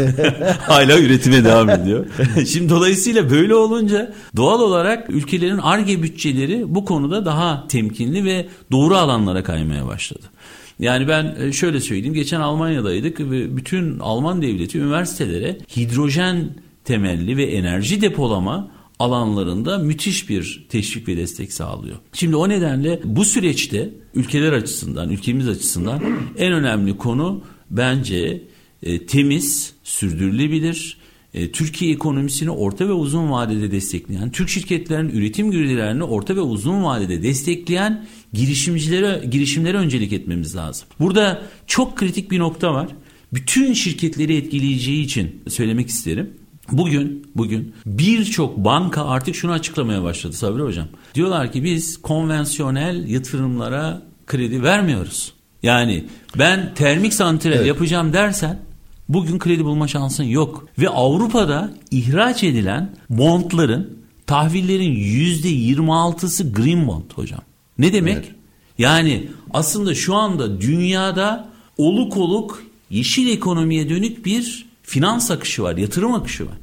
[0.59, 2.05] hala üretime devam ediyor.
[2.47, 8.95] Şimdi dolayısıyla böyle olunca doğal olarak ülkelerin ARGE bütçeleri bu konuda daha temkinli ve doğru
[8.95, 10.25] alanlara kaymaya başladı.
[10.79, 12.13] Yani ben e, şöyle söyleyeyim.
[12.13, 16.49] Geçen Almanya'daydık ve bütün Alman devleti üniversitelere hidrojen
[16.85, 21.95] temelli ve enerji depolama alanlarında müthiş bir teşvik ve destek sağlıyor.
[22.13, 26.01] Şimdi o nedenle bu süreçte ülkeler açısından, ülkemiz açısından
[26.37, 28.43] en önemli konu bence
[28.83, 30.97] e, temiz, sürdürülebilir,
[31.33, 36.83] e, Türkiye ekonomisini orta ve uzun vadede destekleyen, Türk şirketlerinin üretim girdilerini orta ve uzun
[36.83, 40.87] vadede destekleyen girişimcilere girişimlere öncelik etmemiz lazım.
[40.99, 42.87] Burada çok kritik bir nokta var.
[43.33, 46.33] Bütün şirketleri etkileyeceği için söylemek isterim.
[46.71, 50.87] Bugün bugün birçok banka artık şunu açıklamaya başladı Sabri Hocam.
[51.15, 55.33] Diyorlar ki biz konvansiyonel yatırımlara kredi vermiyoruz.
[55.63, 56.05] Yani
[56.39, 57.67] ben termik santral evet.
[57.67, 58.59] yapacağım dersen
[59.09, 60.67] bugün kredi bulma şansın yok.
[60.79, 63.97] Ve Avrupa'da ihraç edilen bondların
[64.27, 67.41] tahvillerin yüzde 26'sı green bond hocam.
[67.77, 68.15] Ne demek?
[68.15, 68.31] Evet.
[68.77, 76.13] Yani aslında şu anda dünyada oluk oluk yeşil ekonomiye dönük bir finans akışı var, yatırım
[76.13, 76.57] akışı var.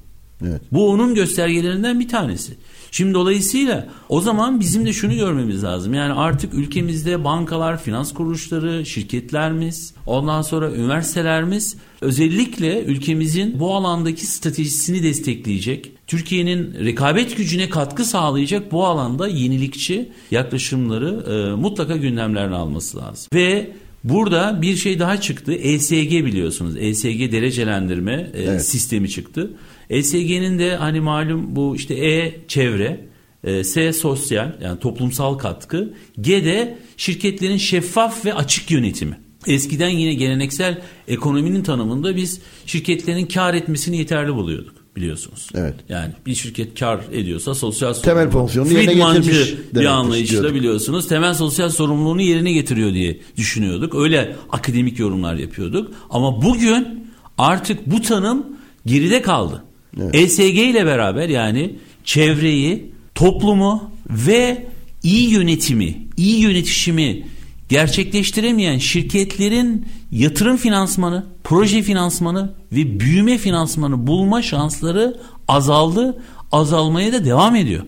[0.48, 0.62] Evet.
[0.72, 2.52] Bu onun göstergelerinden bir tanesi.
[2.90, 5.94] Şimdi dolayısıyla o zaman bizim de şunu görmemiz lazım.
[5.94, 15.02] Yani artık ülkemizde bankalar, finans kuruluşları, şirketlerimiz, ondan sonra üniversitelerimiz özellikle ülkemizin bu alandaki stratejisini
[15.02, 23.28] destekleyecek, Türkiye'nin rekabet gücüne katkı sağlayacak bu alanda yenilikçi yaklaşımları e, mutlaka gündemlerine alması lazım.
[23.34, 23.72] Ve
[24.04, 25.52] Burada bir şey daha çıktı.
[25.52, 26.76] ESG biliyorsunuz.
[26.76, 28.66] ESG derecelendirme e, evet.
[28.66, 29.50] sistemi çıktı.
[29.90, 33.06] ESG'nin de hani malum bu işte E çevre,
[33.44, 39.20] e, S sosyal yani toplumsal katkı, G de şirketlerin şeffaf ve açık yönetimi.
[39.46, 45.48] Eskiden yine geleneksel ekonominin tanımında biz şirketlerin kar etmesini yeterli buluyorduk biliyorsunuz.
[45.54, 45.74] Evet.
[45.88, 51.08] Yani bir şirket kar ediyorsa sosyal temel fonksiyonu yerine getirmiş bir anlayışla biliyorsunuz.
[51.08, 53.94] Temel sosyal sorumluluğunu yerine getiriyor diye düşünüyorduk.
[53.94, 55.92] Öyle akademik yorumlar yapıyorduk.
[56.10, 58.46] Ama bugün artık bu tanım
[58.86, 59.64] geride kaldı.
[60.00, 60.14] Evet.
[60.14, 61.74] ESG ile beraber yani
[62.04, 64.66] çevreyi, toplumu ve
[65.02, 67.26] iyi yönetimi, iyi yönetişimi
[67.72, 77.56] gerçekleştiremeyen şirketlerin yatırım finansmanı, proje finansmanı ve büyüme finansmanı bulma şansları azaldı, azalmaya da devam
[77.56, 77.84] ediyor.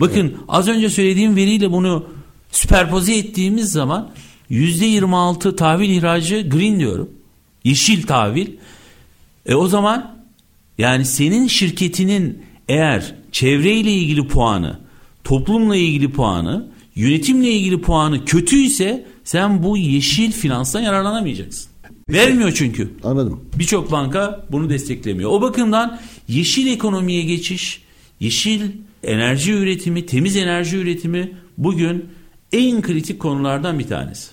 [0.00, 0.36] Bakın evet.
[0.48, 2.06] az önce söylediğim veriyle bunu
[2.50, 4.10] süperpoze ettiğimiz zaman
[4.50, 7.10] %26 tahvil ihracı green diyorum.
[7.64, 8.48] Yeşil tahvil.
[9.46, 10.16] E o zaman
[10.78, 14.80] yani senin şirketinin eğer çevreyle ilgili puanı,
[15.24, 21.70] toplumla ilgili puanı, yönetimle ilgili puanı kötüyse sen bu yeşil finanstan yararlanamayacaksın.
[22.08, 22.90] Vermiyor çünkü.
[23.04, 23.40] Anladım.
[23.58, 25.30] Birçok banka bunu desteklemiyor.
[25.30, 27.82] O bakımdan yeşil ekonomiye geçiş,
[28.20, 28.62] yeşil
[29.02, 32.04] enerji üretimi, temiz enerji üretimi bugün
[32.52, 34.30] en kritik konulardan bir tanesi.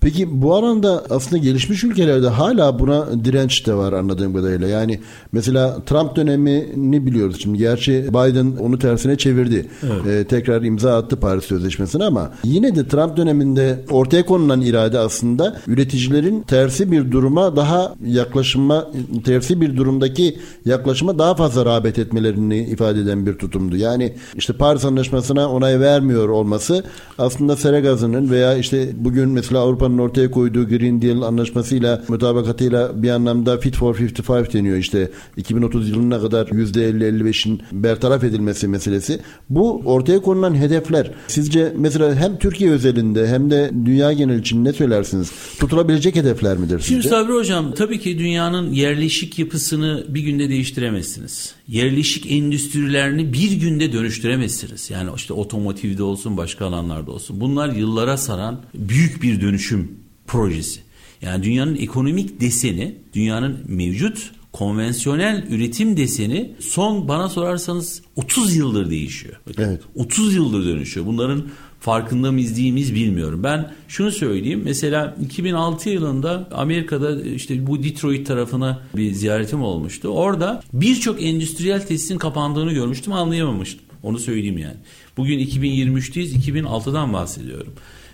[0.00, 4.68] Peki bu aranda aslında gelişmiş ülkelerde hala buna direnç de var anladığım kadarıyla.
[4.68, 5.00] Yani
[5.32, 7.58] mesela Trump dönemini biliyoruz şimdi.
[7.58, 9.66] Gerçi Biden onu tersine çevirdi.
[9.82, 10.06] Evet.
[10.06, 15.60] Ee, tekrar imza attı Paris Sözleşmesi'ne ama yine de Trump döneminde ortaya konulan irade aslında
[15.66, 18.90] üreticilerin tersi bir duruma daha yaklaşıma
[19.24, 23.76] tersi bir durumdaki yaklaşıma daha fazla rağbet etmelerini ifade eden bir tutumdu.
[23.76, 26.84] Yani işte Paris Anlaşması'na onay vermiyor olması
[27.18, 33.02] aslında sera gazının veya işte bugün mesela Avrupa Avrupa'nın ortaya koyduğu Green Deal anlaşmasıyla mutabakatıyla
[33.02, 39.20] bir anlamda Fit for 55 deniyor işte 2030 yılına kadar %50-55'in bertaraf edilmesi meselesi.
[39.50, 44.72] Bu ortaya konulan hedefler sizce mesela hem Türkiye özelinde hem de dünya genel için ne
[44.72, 45.30] söylersiniz?
[45.60, 46.94] Tutulabilecek hedefler midir sizce?
[46.94, 51.54] Şimdi Sabri Hocam tabii ki dünyanın yerleşik yapısını bir günde değiştiremezsiniz.
[51.70, 54.90] Yerleşik endüstrilerini bir günde dönüştüremezsiniz.
[54.90, 57.40] Yani işte otomotivde olsun başka alanlarda olsun.
[57.40, 59.92] Bunlar yıllara saran büyük bir dönüşüm
[60.26, 60.80] projesi.
[61.22, 69.40] Yani dünyanın ekonomik deseni, dünyanın mevcut konvansiyonel üretim deseni son bana sorarsanız 30 yıldır değişiyor.
[69.48, 69.82] Bakın, evet.
[69.94, 71.06] 30 yıldır dönüşüyor.
[71.06, 71.44] Bunların
[71.80, 73.40] farkında mıyız değil miyiz bilmiyorum.
[73.42, 74.62] Ben şunu söyleyeyim.
[74.64, 80.08] Mesela 2006 yılında Amerika'da işte bu Detroit tarafına bir ziyaretim olmuştu.
[80.08, 83.84] Orada birçok endüstriyel tesisin kapandığını görmüştüm anlayamamıştım.
[84.02, 84.76] Onu söyleyeyim yani.
[85.16, 87.72] Bugün 2023'teyiz 2006'dan bahsediyorum.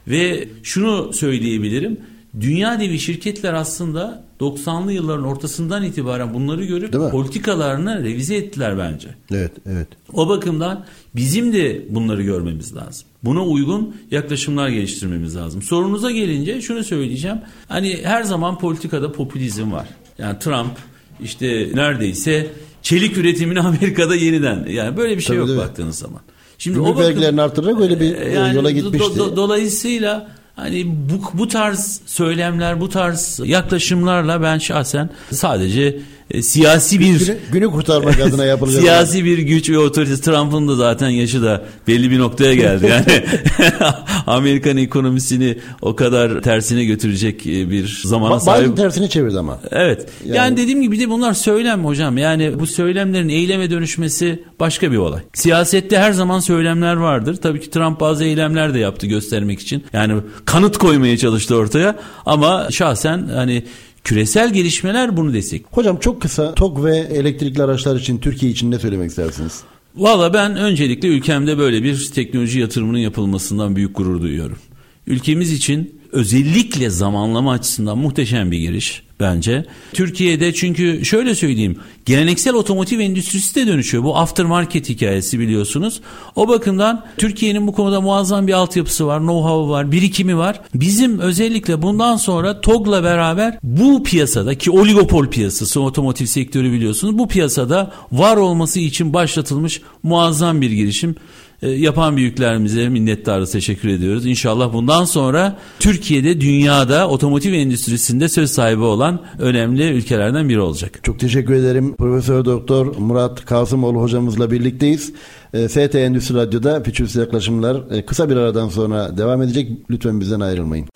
[0.09, 2.01] Ve şunu söyleyebilirim.
[2.41, 9.09] Dünya devi şirketler aslında 90'lı yılların ortasından itibaren bunları görüp politikalarını revize ettiler bence.
[9.31, 9.89] Evet, evet.
[10.13, 10.85] O bakımdan
[11.17, 13.09] bizim de bunları görmemiz lazım.
[13.25, 15.63] Buna uygun yaklaşımlar geliştirmemiz lazım.
[15.63, 17.39] Sorunuza gelince şunu söyleyeceğim.
[17.69, 19.89] Hani her zaman politikada popülizm var.
[20.19, 20.73] Yani Trump
[21.21, 22.51] işte neredeyse
[22.83, 26.21] çelik üretimini Amerika'da yeniden yani böyle bir şey Tabii yok baktığınız zaman.
[26.59, 29.19] Şimdi Gümrük vergilerini artırarak öyle bir e, yani yola gitmişti.
[29.19, 35.99] Do, do, dolayısıyla hani bu, bu tarz söylemler, bu tarz yaklaşımlarla ben şahsen sadece
[36.31, 38.81] e, siyasi bir günü, günü kurtarmak adına yapılacak.
[38.83, 42.87] siyasi bir güç ve otorite Trump'ın da zaten yaşı da belli bir noktaya geldi.
[42.91, 43.25] Yani
[44.27, 48.65] Amerikan ekonomisini o kadar tersine götürecek e, bir zamana ba- sahip.
[48.67, 49.61] Bazı tersine çevirdi ama.
[49.71, 50.07] Evet.
[50.25, 52.19] Yani, yani dediğim gibi de bunlar söylem hocam.
[52.19, 55.21] Yani bu söylemlerin eyleme dönüşmesi başka bir olay.
[55.35, 57.37] Siyasette her zaman söylemler vardır.
[57.37, 59.85] Tabii ki Trump bazı eylemler de yaptı göstermek için.
[59.93, 63.63] Yani kanıt koymaya çalıştı ortaya ama şahsen hani
[64.07, 65.65] Küresel gelişmeler bunu destek.
[65.71, 69.61] Hocam çok kısa TOG ve elektrikli araçlar için Türkiye için ne söylemek istersiniz?
[69.97, 74.59] Valla ben öncelikle ülkemde böyle bir teknoloji yatırımının yapılmasından büyük gurur duyuyorum.
[75.07, 79.65] Ülkemiz için özellikle zamanlama açısından muhteşem bir giriş bence.
[79.93, 84.05] Türkiye'de çünkü şöyle söyleyeyim geleneksel otomotiv endüstrisi de dönüşüyor.
[84.05, 86.01] Bu aftermarket hikayesi biliyorsunuz.
[86.37, 90.61] O bakımdan Türkiye'nin bu konuda muazzam bir altyapısı var, know-how var, birikimi var.
[90.75, 97.29] Bizim özellikle bundan sonra TOG'la beraber bu piyasada ki oligopol piyasası otomotiv sektörü biliyorsunuz bu
[97.29, 101.17] piyasada var olması için başlatılmış muazzam bir girişim.
[101.63, 104.27] E, yapan büyüklerimize minnettarız teşekkür ediyoruz.
[104.27, 111.01] İnşallah bundan sonra Türkiye'de dünyada otomotiv endüstrisinde söz sahibi olan önemli ülkelerden biri olacak.
[111.03, 111.97] Çok teşekkür ederim.
[111.97, 115.13] Profesör Doktor Murat Kasımoğlu hocamızla birlikteyiz.
[115.55, 119.71] E, FT Endüstri Radyo'da Fütürist Yaklaşımlar e, kısa bir aradan sonra devam edecek.
[119.91, 120.87] Lütfen bizden ayrılmayın.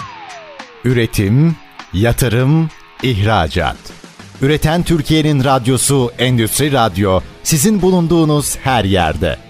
[0.84, 1.56] Üretim,
[1.94, 2.68] yatırım,
[3.02, 3.76] ihracat.
[4.42, 9.49] Üreten Türkiye'nin radyosu Endüstri Radyo sizin bulunduğunuz her yerde.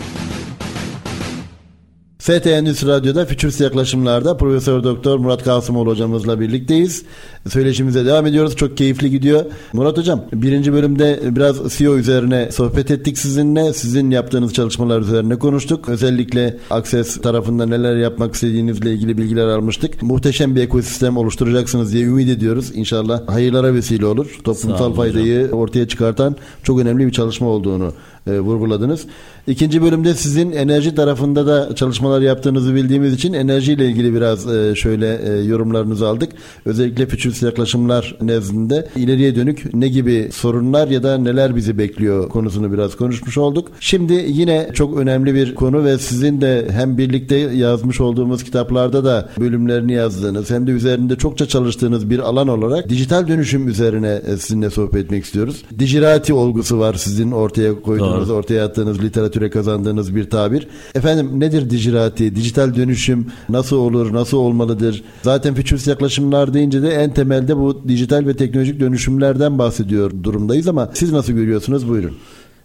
[2.21, 7.05] FT Endüstri Radyo'da Fütürist Yaklaşımlar'da Profesör Doktor Murat Kasımoğlu hocamızla birlikteyiz.
[7.49, 8.55] Söyleşimize devam ediyoruz.
[8.55, 9.45] Çok keyifli gidiyor.
[9.73, 13.73] Murat hocam birinci bölümde biraz CEO üzerine sohbet ettik sizinle.
[13.73, 15.89] Sizin yaptığınız çalışmalar üzerine konuştuk.
[15.89, 20.01] Özellikle Access tarafında neler yapmak istediğinizle ilgili bilgiler almıştık.
[20.01, 22.71] Muhteşem bir ekosistem oluşturacaksınız diye ümit ediyoruz.
[22.75, 24.39] İnşallah hayırlara vesile olur.
[24.43, 27.93] Toplumsal faydayı ortaya çıkartan çok önemli bir çalışma olduğunu
[28.27, 29.05] e, vurguladınız.
[29.47, 35.15] İkinci bölümde sizin enerji tarafında da çalışmalar yaptığınızı bildiğimiz için enerjiyle ilgili biraz e, şöyle
[35.15, 36.31] e, yorumlarınızı aldık.
[36.65, 42.73] Özellikle fütürist yaklaşımlar nezdinde ileriye dönük ne gibi sorunlar ya da neler bizi bekliyor konusunu
[42.73, 43.67] biraz konuşmuş olduk.
[43.79, 49.29] Şimdi yine çok önemli bir konu ve sizin de hem birlikte yazmış olduğumuz kitaplarda da
[49.39, 55.05] bölümlerini yazdığınız hem de üzerinde çokça çalıştığınız bir alan olarak dijital dönüşüm üzerine sizinle sohbet
[55.05, 55.63] etmek istiyoruz.
[55.79, 58.33] Dijirati olgusu var sizin ortaya koyduğunuz Doğru.
[58.33, 60.67] ortaya attığınız, literatüre kazandığınız bir tabir.
[60.95, 65.03] Efendim nedir dijirati, dijital dönüşüm nasıl olur, nasıl olmalıdır?
[65.23, 70.89] Zaten fütürist yaklaşımlar deyince de en temelde bu dijital ve teknolojik dönüşümlerden bahsediyor durumdayız ama
[70.93, 71.89] siz nasıl görüyorsunuz?
[71.89, 72.11] Buyurun.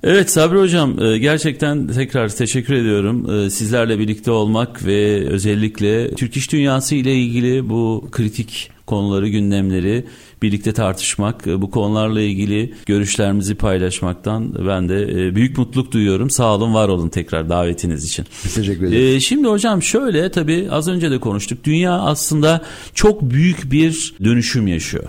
[0.02, 3.30] Evet Sabri Hocam e, gerçekten tekrar teşekkür ediyorum.
[3.30, 10.04] E, sizlerle birlikte olmak ve özellikle Türk iş dünyası ile ilgili bu kritik konuları, gündemleri
[10.42, 16.30] birlikte tartışmak, e, bu konularla ilgili görüşlerimizi paylaşmaktan ben de büyük mutluluk duyuyorum.
[16.30, 18.26] Sağ olun, var olun tekrar davetiniz için.
[18.54, 19.20] Teşekkür ederim.
[19.20, 21.64] Şimdi hocam şöyle tabii az önce de konuştuk.
[21.64, 22.62] Dünya aslında
[22.94, 25.04] çok büyük bir dönüşüm yaşıyor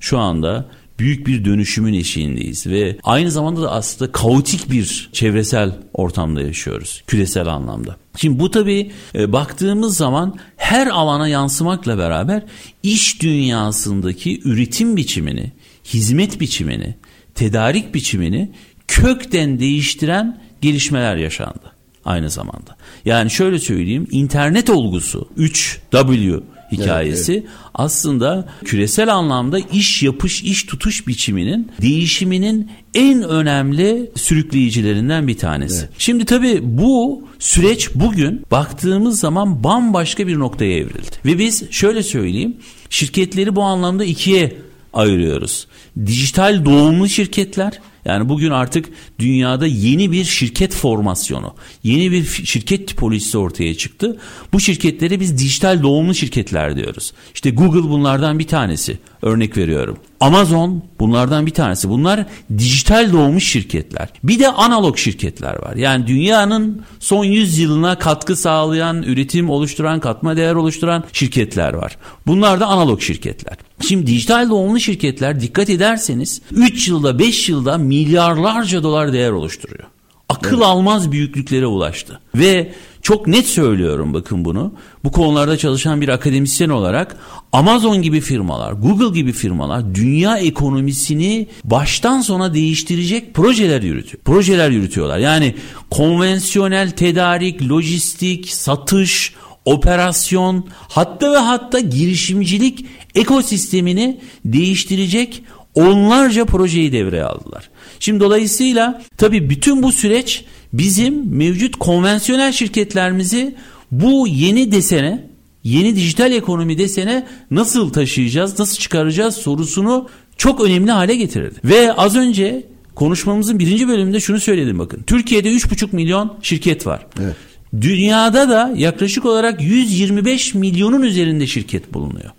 [0.00, 6.42] şu anda büyük bir dönüşümün eşiğindeyiz ve aynı zamanda da aslında kaotik bir çevresel ortamda
[6.42, 7.96] yaşıyoruz küresel anlamda.
[8.16, 12.42] Şimdi bu tabii e, baktığımız zaman her alana yansımakla beraber
[12.82, 15.52] iş dünyasındaki üretim biçimini,
[15.84, 16.94] hizmet biçimini,
[17.34, 18.52] tedarik biçimini
[18.88, 21.72] kökten değiştiren gelişmeler yaşandı
[22.04, 22.76] aynı zamanda.
[23.04, 27.54] Yani şöyle söyleyeyim internet olgusu 3W hikayesi evet, evet.
[27.74, 35.78] aslında küresel anlamda iş yapış, iş tutuş biçiminin değişiminin en önemli sürükleyicilerinden bir tanesi.
[35.78, 35.90] Evet.
[35.98, 41.16] Şimdi tabii bu süreç bugün baktığımız zaman bambaşka bir noktaya evrildi.
[41.24, 42.56] Ve biz şöyle söyleyeyim
[42.90, 44.56] şirketleri bu anlamda ikiye
[44.92, 45.66] ayırıyoruz.
[46.06, 53.38] Dijital doğumlu şirketler yani bugün artık dünyada yeni bir şirket formasyonu, yeni bir şirket tipolojisi
[53.38, 54.18] ortaya çıktı.
[54.52, 57.12] Bu şirketlere biz dijital doğumlu şirketler diyoruz.
[57.34, 58.98] İşte Google bunlardan bir tanesi.
[59.22, 59.98] Örnek veriyorum.
[60.20, 61.88] Amazon bunlardan bir tanesi.
[61.88, 62.26] Bunlar
[62.58, 64.08] dijital doğmuş şirketler.
[64.24, 65.76] Bir de analog şirketler var.
[65.76, 71.96] Yani dünyanın son 100 yılına katkı sağlayan, üretim oluşturan, katma değer oluşturan şirketler var.
[72.26, 73.56] Bunlar da analog şirketler.
[73.88, 79.84] Şimdi dijital doğumlu şirketler dikkat ederseniz 3 yılda 5 yılda milyarlarca dolar değer oluşturuyor.
[80.28, 80.66] Akıl evet.
[80.66, 82.20] almaz büyüklüklere ulaştı.
[82.34, 84.72] Ve çok net söylüyorum bakın bunu.
[85.04, 87.16] Bu konularda çalışan bir akademisyen olarak
[87.52, 94.22] Amazon gibi firmalar, Google gibi firmalar dünya ekonomisini baştan sona değiştirecek projeler yürütüyor.
[94.24, 95.18] Projeler yürütüyorlar.
[95.18, 95.54] Yani
[95.90, 99.34] konvansiyonel tedarik, lojistik, satış,
[99.64, 105.42] operasyon, hatta ve hatta girişimcilik ekosistemini değiştirecek
[105.74, 107.70] onlarca projeyi devreye aldılar.
[108.00, 113.54] Şimdi dolayısıyla tabii bütün bu süreç bizim mevcut konvansiyonel şirketlerimizi
[113.90, 115.26] bu yeni desene,
[115.64, 121.54] yeni dijital ekonomi desene nasıl taşıyacağız, nasıl çıkaracağız sorusunu çok önemli hale getirdi.
[121.64, 125.02] Ve az önce konuşmamızın birinci bölümünde şunu söyledim bakın.
[125.06, 127.06] Türkiye'de 3,5 milyon şirket var.
[127.20, 127.36] Evet.
[127.80, 132.30] Dünyada da yaklaşık olarak 125 milyonun üzerinde şirket bulunuyor.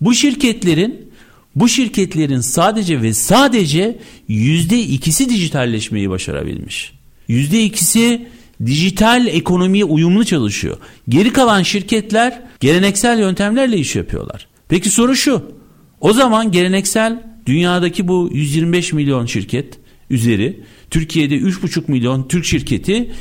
[0.00, 1.10] Bu şirketlerin
[1.54, 6.99] bu şirketlerin sadece ve sadece yüzde ikisi dijitalleşmeyi başarabilmiş.
[7.30, 8.26] Yüzde ikisi
[8.66, 10.76] dijital ekonomiye uyumlu çalışıyor.
[11.08, 14.46] Geri kalan şirketler geleneksel yöntemlerle iş yapıyorlar.
[14.68, 15.42] Peki soru şu.
[16.00, 19.78] O zaman geleneksel dünyadaki bu 125 milyon şirket
[20.10, 23.12] üzeri Türkiye'de 3,5 milyon Türk şirketi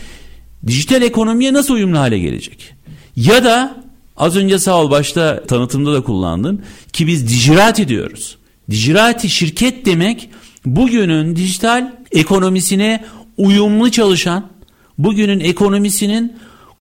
[0.67, 2.73] dijital ekonomiye nasıl uyumlu hale gelecek?
[3.15, 3.83] Ya da
[4.17, 8.37] az önce sağ ol başta tanıtımda da kullandın ki biz dijirati diyoruz.
[8.69, 10.29] Dijirati şirket demek
[10.65, 13.05] bugünün dijital ekonomisine
[13.39, 14.49] uyumlu çalışan,
[14.97, 16.33] bugünün ekonomisinin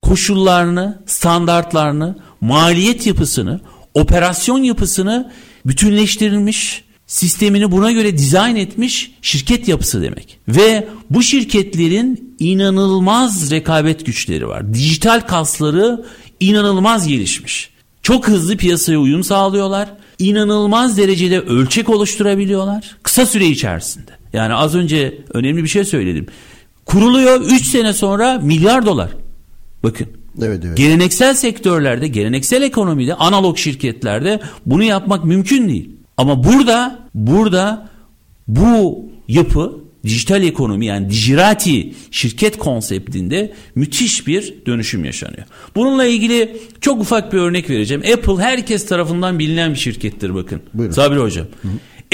[0.02, 3.60] koşullarını, standartlarını, maliyet yapısını,
[3.94, 5.32] operasyon yapısını
[5.66, 10.38] bütünleştirilmiş, sistemini buna göre dizayn etmiş şirket yapısı demek.
[10.48, 14.74] Ve bu şirketlerin inanılmaz rekabet güçleri var.
[14.74, 16.04] Dijital kasları
[16.40, 17.70] inanılmaz gelişmiş.
[18.02, 19.88] Çok hızlı piyasaya uyum sağlıyorlar.
[20.18, 22.96] İnanılmaz derecede ölçek oluşturabiliyorlar.
[23.02, 24.10] Kısa süre içerisinde.
[24.32, 26.26] Yani az önce önemli bir şey söyledim.
[26.88, 29.10] Kuruluyor 3 sene sonra milyar dolar.
[29.82, 30.06] Bakın.
[30.42, 30.76] Evet, evet.
[30.76, 35.90] Geleneksel sektörlerde, geleneksel ekonomide, analog şirketlerde bunu yapmak mümkün değil.
[36.16, 37.88] Ama burada burada
[38.48, 39.72] bu yapı
[40.04, 45.46] dijital ekonomi yani dijirati şirket konseptinde müthiş bir dönüşüm yaşanıyor.
[45.74, 48.02] Bununla ilgili çok ufak bir örnek vereceğim.
[48.14, 50.60] Apple herkes tarafından bilinen bir şirkettir bakın.
[50.74, 50.94] Buyurun.
[50.94, 51.46] Sabri Hocam.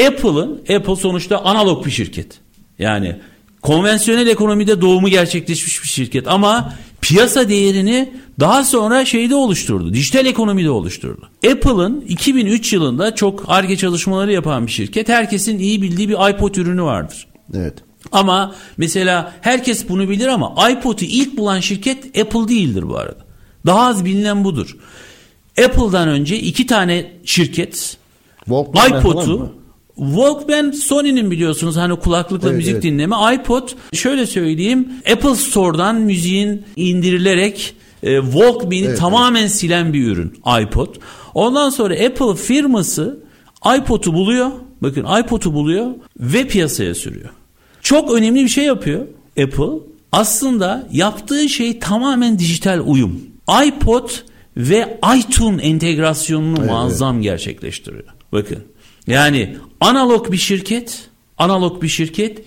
[0.07, 2.41] Apple'ın Apple sonuçta analog bir şirket.
[2.79, 3.17] Yani
[3.64, 9.94] konvansiyonel ekonomide doğumu gerçekleşmiş bir şirket ama piyasa değerini daha sonra şeyde oluşturdu.
[9.94, 11.29] Dijital ekonomide oluşturdu.
[11.52, 15.08] Apple'ın 2003 yılında çok ARGE çalışmaları yapan bir şirket.
[15.08, 17.27] Herkesin iyi bildiği bir iPod ürünü vardır.
[17.54, 17.75] Evet.
[18.12, 23.25] Ama mesela herkes bunu bilir ama iPod'u ilk bulan şirket Apple değildir bu arada.
[23.67, 24.77] Daha az bilinen budur.
[25.65, 27.96] Apple'dan önce iki tane şirket
[28.88, 29.63] iPod'u
[29.97, 32.83] Walkman Sony'nin biliyorsunuz hani kulaklıkla Evet, müzik evet.
[32.83, 33.17] dinleme.
[33.35, 40.95] iPod şöyle söyleyeyim Apple Store'dan müziğin indirilerek e, Walkman'i Evet, tamamen silen bir ürün iPod.
[41.35, 43.19] Ondan sonra Apple firması
[43.79, 44.51] iPod'u buluyor.
[44.83, 45.87] Bakın iPod'u buluyor
[46.21, 47.29] ve piyasaya sürüyor.
[47.83, 49.01] Çok önemli bir şey yapıyor
[49.42, 49.79] Apple.
[50.13, 53.21] Aslında yaptığı şey tamamen dijital uyum.
[53.67, 54.11] iPod
[54.57, 58.05] ve iTunes entegrasyonunu muazzam gerçekleştiriyor.
[58.33, 58.59] Bakın.
[59.07, 62.38] Yani analog bir şirket, analog bir şirket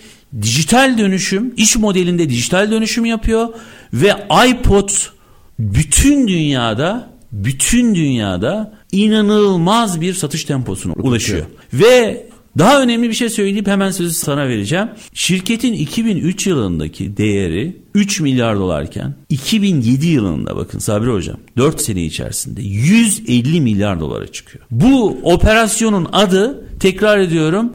[0.41, 3.49] dijital dönüşüm, iş modelinde dijital dönüşüm yapıyor
[3.93, 4.13] ve
[4.47, 4.89] iPod
[5.59, 11.45] bütün dünyada bütün dünyada inanılmaz bir satış temposuna ulaşıyor.
[11.73, 12.27] Ve
[12.57, 14.89] daha önemli bir şey söyleyip hemen sözü sana vereceğim.
[15.13, 22.61] Şirketin 2003 yılındaki değeri 3 milyar dolarken 2007 yılında bakın Sabri Hocam 4 sene içerisinde
[22.61, 24.65] 150 milyar dolara çıkıyor.
[24.71, 27.73] Bu operasyonun adı tekrar ediyorum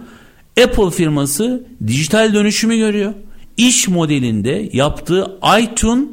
[0.65, 3.13] Apple firması dijital dönüşümü görüyor.
[3.57, 6.09] İş modelinde yaptığı iTunes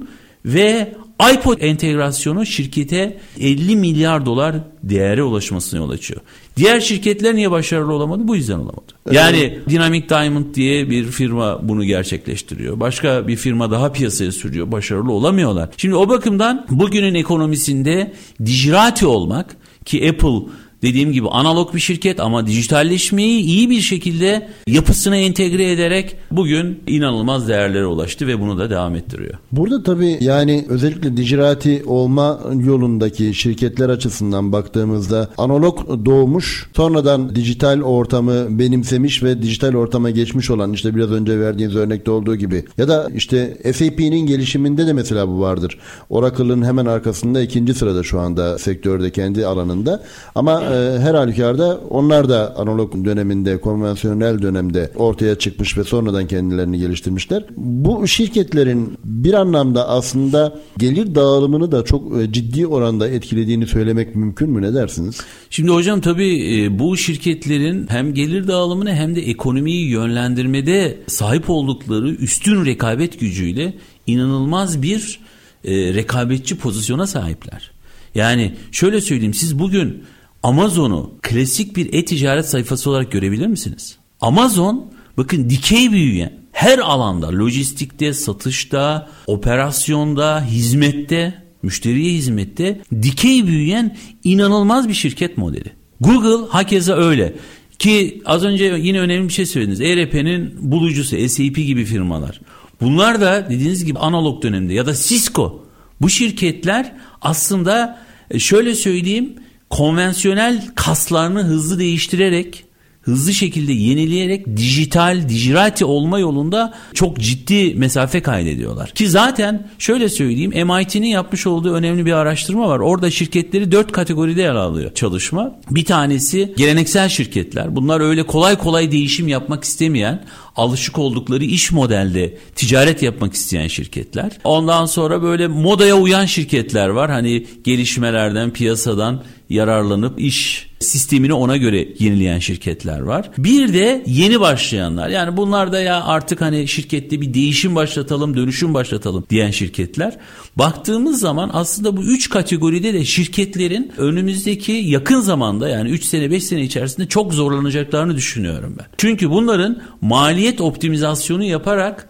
[0.45, 0.93] ve
[1.34, 6.22] iPod entegrasyonu şirkete 50 milyar dolar değere ulaşmasına yol açıyor.
[6.60, 8.28] Diğer şirketler niye başarılı olamadı?
[8.28, 8.93] Bu yüzden olamadı.
[9.12, 12.80] Yani Dynamic Diamond diye bir firma bunu gerçekleştiriyor.
[12.80, 14.72] Başka bir firma daha piyasaya sürüyor.
[14.72, 15.70] Başarılı olamıyorlar.
[15.78, 18.14] Şimdi o bakımdan bugünün ekonomisinde
[18.45, 19.55] dijirati olmak
[19.86, 20.51] ki Apple
[20.82, 27.47] dediğim gibi analog bir şirket ama dijitalleşmeyi iyi bir şekilde yapısına entegre ederek bugün inanılmaz
[27.47, 29.34] değerlere ulaştı ve bunu da devam ettiriyor.
[29.51, 38.59] Burada tabii yani özellikle dijitalati olma yolundaki şirketler açısından baktığımızda analog doğmuş sonradan dijital ortamı
[38.59, 43.09] benimsemiş ve dijital ortama geçmiş olan işte biraz önce verdiğiniz örnekte olduğu gibi ya da
[43.15, 45.77] işte SAP'nin gelişiminde de mesela bu vardır.
[46.09, 50.03] Oracle'ın hemen arkasında ikinci sırada şu anda sektörde kendi alanında
[50.36, 56.80] ama e, her halükarda onlar da analog döneminde konvansiyonel dönemde ortaya çıkmış ve sonradan kendilerini
[56.80, 57.45] geliştirmişler.
[57.57, 64.49] Bu şirketlerin bir anlamda aslında gelir dağılımını da çok e, ciddi oranda etkilediğini söylemek mümkün
[64.49, 65.22] mü ne dersiniz?
[65.49, 72.09] Şimdi hocam tabii e, bu şirketlerin hem gelir dağılımını hem de ekonomiyi yönlendirmede sahip oldukları
[72.09, 73.74] üstün rekabet gücüyle
[74.07, 75.20] inanılmaz bir
[75.65, 77.72] rekabetçi pozisyona sahipler.
[78.15, 80.03] Yani şöyle söyleyeyim siz bugün
[80.43, 83.97] Amazon'u klasik bir e-ticaret sayfası olarak görebilir misiniz?
[84.21, 94.89] Amazon bakın dikey büyüyen her alanda lojistikte, satışta, operasyonda, hizmette, müşteriye hizmette dikey büyüyen inanılmaz
[94.89, 95.71] bir şirket modeli.
[96.01, 97.35] Google hakeza öyle.
[97.79, 99.81] Ki az önce yine önemli bir şey söylediniz.
[99.81, 102.41] ERP'nin bulucusu SAP gibi firmalar.
[102.81, 105.65] Bunlar da dediğiniz gibi analog dönemde ya da Cisco.
[106.01, 107.99] Bu şirketler aslında
[108.31, 109.33] e, şöyle söyleyeyim
[109.70, 112.65] konvansiyonel kaslarını hızlı değiştirerek
[113.01, 118.89] hızlı şekilde yenileyerek dijital, dijirati olma yolunda çok ciddi mesafe kaydediyorlar.
[118.89, 122.80] Ki zaten şöyle söyleyeyim MIT'nin yapmış olduğu önemli bir araştırma var.
[122.80, 125.59] Orada şirketleri dört kategoride yer alıyor çalışma.
[125.72, 127.76] Bir tanesi geleneksel şirketler.
[127.76, 130.24] Bunlar öyle kolay kolay değişim yapmak istemeyen,
[130.55, 134.32] alışık oldukları iş modelde ticaret yapmak isteyen şirketler.
[134.43, 137.11] Ondan sonra böyle modaya uyan şirketler var.
[137.11, 143.30] Hani gelişmelerden, piyasadan yararlanıp iş sistemini ona göre yenileyen şirketler var.
[143.38, 145.10] Bir de yeni başlayanlar.
[145.10, 150.18] Yani bunlar da ya artık hani şirkette bir değişim başlatalım, dönüşüm başlatalım diyen şirketler.
[150.56, 156.43] Baktığımız zaman aslında bu üç kategoride de şirketlerin önümüzdeki yakın zamanda yani 3 sene 5
[156.43, 158.86] sene içerisinde çok zorlanacaklarını düşünüyorum ben.
[158.97, 162.10] Çünkü bunların maliyet optimizasyonu yaparak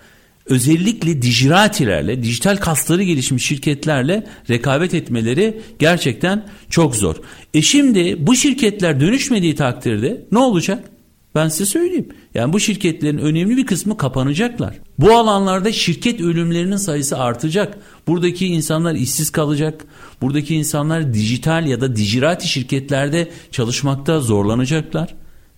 [0.49, 7.15] özellikle dijiratilerle, dijital kasları gelişmiş şirketlerle rekabet etmeleri gerçekten çok zor.
[7.53, 10.89] E şimdi bu şirketler dönüşmediği takdirde ne olacak?
[11.35, 12.09] Ben size söyleyeyim.
[12.33, 14.79] Yani bu şirketlerin önemli bir kısmı kapanacaklar.
[14.99, 17.77] Bu alanlarda şirket ölümlerinin sayısı artacak.
[18.07, 19.85] Buradaki insanlar işsiz kalacak.
[20.21, 25.15] Buradaki insanlar dijital ya da dijirati şirketlerde çalışmakta zorlanacaklar.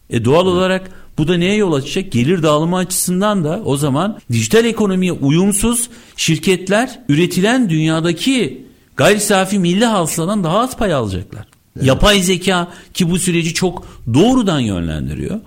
[0.10, 2.12] E doğal olarak bu da neye yol açacak?
[2.12, 8.66] Gelir dağılımı açısından da o zaman dijital ekonomiye uyumsuz şirketler üretilen dünyadaki
[8.98, 11.46] gayri safi milli hasıladan daha az pay alacaklar.
[11.78, 11.88] Evet.
[11.88, 15.40] Yapay zeka ki bu süreci çok doğrudan yönlendiriyor.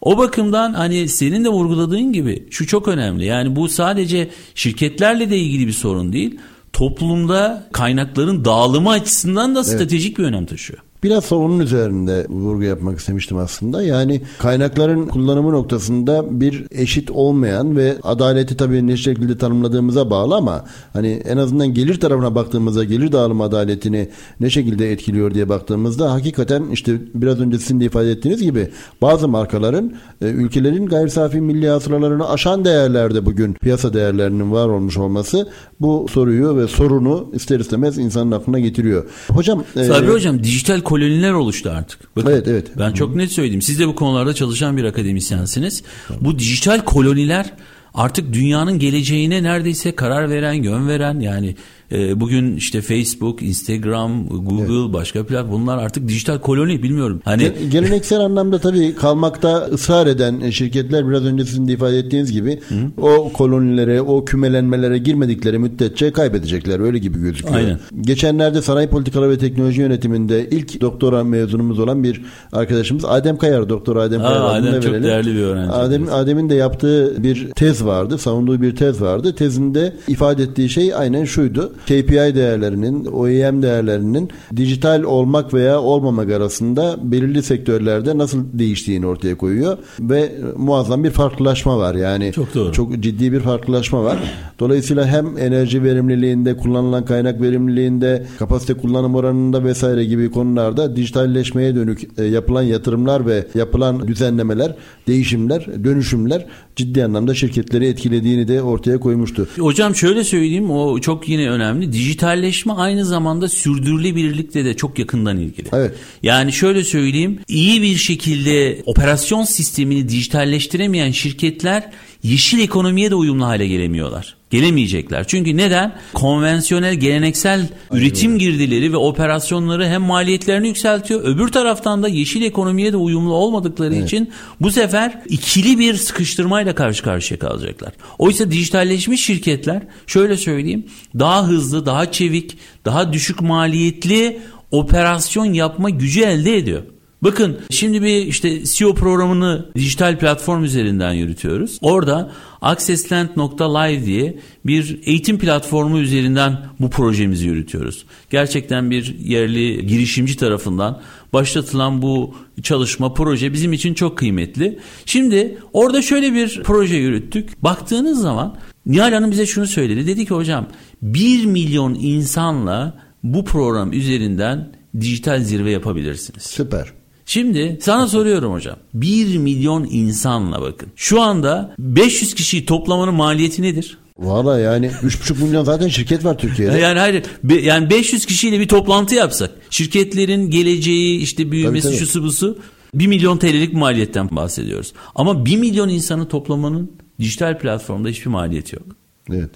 [0.00, 3.24] O bakımdan hani senin de vurguladığın gibi şu çok önemli.
[3.24, 6.38] Yani bu sadece şirketlerle de ilgili bir sorun değil.
[6.72, 10.18] Toplumda kaynakların dağılımı açısından da stratejik evet.
[10.18, 10.78] bir önem taşıyor.
[11.02, 13.82] Biraz onun üzerinde vurgu yapmak istemiştim aslında.
[13.82, 20.64] Yani kaynakların kullanımı noktasında bir eşit olmayan ve adaleti tabii ne şekilde tanımladığımıza bağlı ama
[20.92, 24.08] hani en azından gelir tarafına baktığımızda gelir dağılım adaletini
[24.40, 28.68] ne şekilde etkiliyor diye baktığımızda hakikaten işte biraz önce sizin de ifade ettiğiniz gibi
[29.02, 29.92] bazı markaların
[30.22, 35.48] e, ülkelerin gayri safi milli hasılalarını aşan değerlerde bugün piyasa değerlerinin var olmuş olması
[35.80, 39.04] bu soruyu ve sorunu ister istemez insanın aklına getiriyor.
[39.28, 42.16] Hocam Sabri e, hocam dijital koloniler oluştu artık.
[42.16, 42.70] Bakın, evet evet.
[42.78, 43.62] Ben çok net söyleyeyim.
[43.62, 45.82] Siz de bu konularda çalışan bir akademisyensiniz.
[46.20, 47.52] Bu dijital koloniler
[47.94, 51.56] artık dünyanın geleceğine neredeyse karar veren, yön veren yani
[51.92, 54.92] e, bugün işte Facebook, Instagram, Google, evet.
[54.92, 57.20] başka platform bunlar artık dijital koloni bilmiyorum.
[57.24, 62.60] Hani geleneksel anlamda tabii kalmakta ısrar eden şirketler biraz önce sizin de ifade ettiğiniz gibi
[62.68, 63.02] Hı.
[63.02, 67.54] o kolonilere, o kümelenmelere girmedikleri müddetçe kaybedecekler öyle gibi gözüküyor.
[67.54, 67.78] Aynen.
[68.00, 72.22] Geçenlerde Sanayi Politikaları ve Teknoloji Yönetiminde ilk doktora mezunumuz olan bir
[72.52, 74.40] arkadaşımız Adem Kayar, Doktor Adem Kayar.
[74.40, 75.02] Aa, Adem çok verelim.
[75.02, 75.72] değerli bir öğrenci.
[75.72, 79.34] Adem, Adem'in de yaptığı bir tez vardı, savunduğu bir tez vardı.
[79.34, 81.72] Tezinde ifade ettiği şey aynen şuydu.
[81.86, 89.78] KPI değerlerinin, OEM değerlerinin dijital olmak veya olmamak arasında belirli sektörlerde nasıl değiştiğini ortaya koyuyor
[90.00, 91.94] ve muazzam bir farklılaşma var.
[91.94, 92.72] Yani çok, doğru.
[92.72, 94.18] çok ciddi bir farklılaşma var.
[94.58, 102.18] Dolayısıyla hem enerji verimliliğinde, kullanılan kaynak verimliliğinde, kapasite kullanım oranında vesaire gibi konularda dijitalleşmeye dönük
[102.18, 104.74] e, yapılan yatırımlar ve yapılan düzenlemeler,
[105.06, 106.46] değişimler, dönüşümler
[106.76, 109.48] ciddi anlamda şirketleri etkilediğini de ortaya koymuştu.
[109.58, 111.92] Hocam şöyle söyleyeyim o çok yine önemli.
[111.92, 115.68] Dijitalleşme aynı zamanda sürdürülebilirlikle de çok yakından ilgili.
[115.72, 115.94] Evet.
[116.22, 121.90] Yani şöyle söyleyeyim iyi bir şekilde operasyon sistemini dijitalleştiremeyen şirketler
[122.22, 124.39] yeşil ekonomiye de uyumlu hale gelemiyorlar.
[124.50, 125.26] Gelemeyecekler.
[125.26, 125.92] Çünkü neden?
[126.14, 128.02] Konvansiyonel, geleneksel Aynen.
[128.02, 131.20] üretim girdileri ve operasyonları hem maliyetlerini yükseltiyor.
[131.24, 134.06] Öbür taraftan da yeşil ekonomiye de uyumlu olmadıkları evet.
[134.06, 134.30] için
[134.60, 137.92] bu sefer ikili bir sıkıştırmayla karşı karşıya kalacaklar.
[138.18, 140.86] Oysa dijitalleşmiş şirketler şöyle söyleyeyim
[141.18, 144.40] daha hızlı, daha çevik, daha düşük maliyetli
[144.70, 146.82] operasyon yapma gücü elde ediyor.
[147.22, 151.78] Bakın şimdi bir işte SEO programını dijital platform üzerinden yürütüyoruz.
[151.80, 158.04] Orada accessland.live diye bir eğitim platformu üzerinden bu projemizi yürütüyoruz.
[158.30, 161.00] Gerçekten bir yerli girişimci tarafından
[161.32, 164.78] başlatılan bu çalışma proje bizim için çok kıymetli.
[165.06, 167.62] Şimdi orada şöyle bir proje yürüttük.
[167.62, 168.56] Baktığınız zaman
[168.86, 170.06] Nihal Hanım bize şunu söyledi.
[170.06, 170.66] Dedi ki hocam
[171.02, 176.42] 1 milyon insanla bu program üzerinden dijital zirve yapabilirsiniz.
[176.42, 176.99] Süper.
[177.30, 178.76] Şimdi sana soruyorum hocam.
[178.94, 180.88] 1 milyon insanla bakın.
[180.96, 183.98] Şu anda 500 kişiyi toplamanın maliyeti nedir?
[184.18, 186.78] Valla yani 3,5 milyon zaten şirket var Türkiye'de.
[186.78, 187.22] Yani hayır
[187.62, 192.06] yani 500 kişiyle bir toplantı yapsak şirketlerin geleceği işte büyümesi tabii, tabii.
[192.06, 192.58] şusu busu
[192.94, 194.92] 1 milyon TL'lik maliyetten bahsediyoruz.
[195.14, 198.86] Ama 1 milyon insanı toplamanın dijital platformda hiçbir maliyeti yok.
[199.30, 199.50] Evet.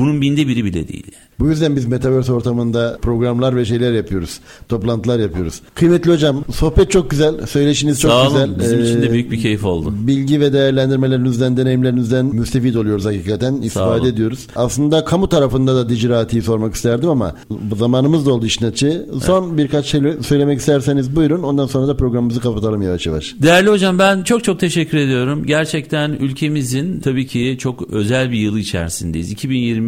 [0.00, 1.04] Bunun binde biri bile değil.
[1.12, 1.30] Yani.
[1.40, 4.40] Bu yüzden biz Metaverse ortamında programlar ve şeyler yapıyoruz.
[4.68, 5.60] Toplantılar yapıyoruz.
[5.74, 7.46] Kıymetli hocam sohbet çok güzel.
[7.46, 8.32] Söyleşiniz çok Sağ olun.
[8.32, 8.58] güzel.
[8.58, 9.94] Bizim ee, için de ee, büyük bir keyif oldu.
[10.00, 13.54] Bilgi ve değerlendirmelerinizden, deneyimlerinizden müstefit oluyoruz hakikaten.
[13.54, 14.46] İstifade ediyoruz.
[14.56, 17.36] Aslında kamu tarafında da Dicirati'yi sormak isterdim ama
[17.76, 19.06] zamanımız da oldu işin açığı.
[19.24, 19.58] Son evet.
[19.58, 21.42] birkaç şey söylemek isterseniz buyurun.
[21.42, 23.34] Ondan sonra da programımızı kapatalım yavaş yavaş.
[23.38, 25.46] Değerli hocam ben çok çok teşekkür ediyorum.
[25.46, 29.30] Gerçekten ülkemizin tabii ki çok özel bir yılı içerisindeyiz.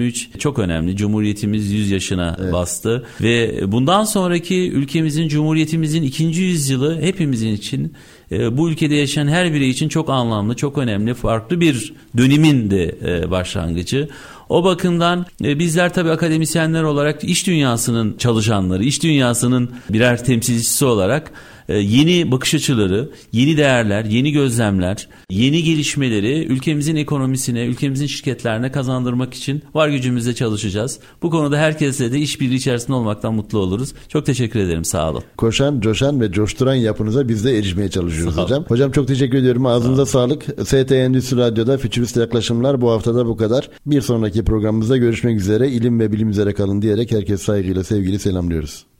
[0.08, 0.96] 2023 çok önemli.
[0.96, 2.52] Cumhuriyet Cumhuriyetimiz 100 yaşına evet.
[2.52, 7.92] bastı ve bundan sonraki ülkemizin Cumhuriyetimizin ikinci yüzyılı hepimizin için
[8.32, 12.96] e, bu ülkede yaşayan her birey için çok anlamlı, çok önemli, farklı bir dönemin de
[13.04, 14.08] e, başlangıcı.
[14.48, 21.32] O bakımdan e, bizler tabii akademisyenler olarak iş dünyasının çalışanları, iş dünyasının birer temsilcisi olarak
[21.68, 29.62] yeni bakış açıları, yeni değerler, yeni gözlemler, yeni gelişmeleri ülkemizin ekonomisine, ülkemizin şirketlerine kazandırmak için
[29.74, 30.98] var gücümüzle çalışacağız.
[31.22, 33.92] Bu konuda herkesle de işbirliği içerisinde olmaktan mutlu oluruz.
[34.08, 34.84] Çok teşekkür ederim.
[34.84, 35.22] Sağ olun.
[35.36, 38.64] Koşan, coşan ve coşturan yapınıza biz de erişmeye çalışıyoruz hocam.
[38.68, 39.66] Hocam çok teşekkür ediyorum.
[39.66, 40.44] Ağzınıza Sağ sağlık.
[40.68, 43.70] ST Endüstri Radyo'da Fütürist Yaklaşımlar bu haftada bu kadar.
[43.86, 45.68] Bir sonraki programımızda görüşmek üzere.
[45.68, 48.91] İlim ve bilim üzere kalın diyerek herkes saygıyla sevgili selamlıyoruz.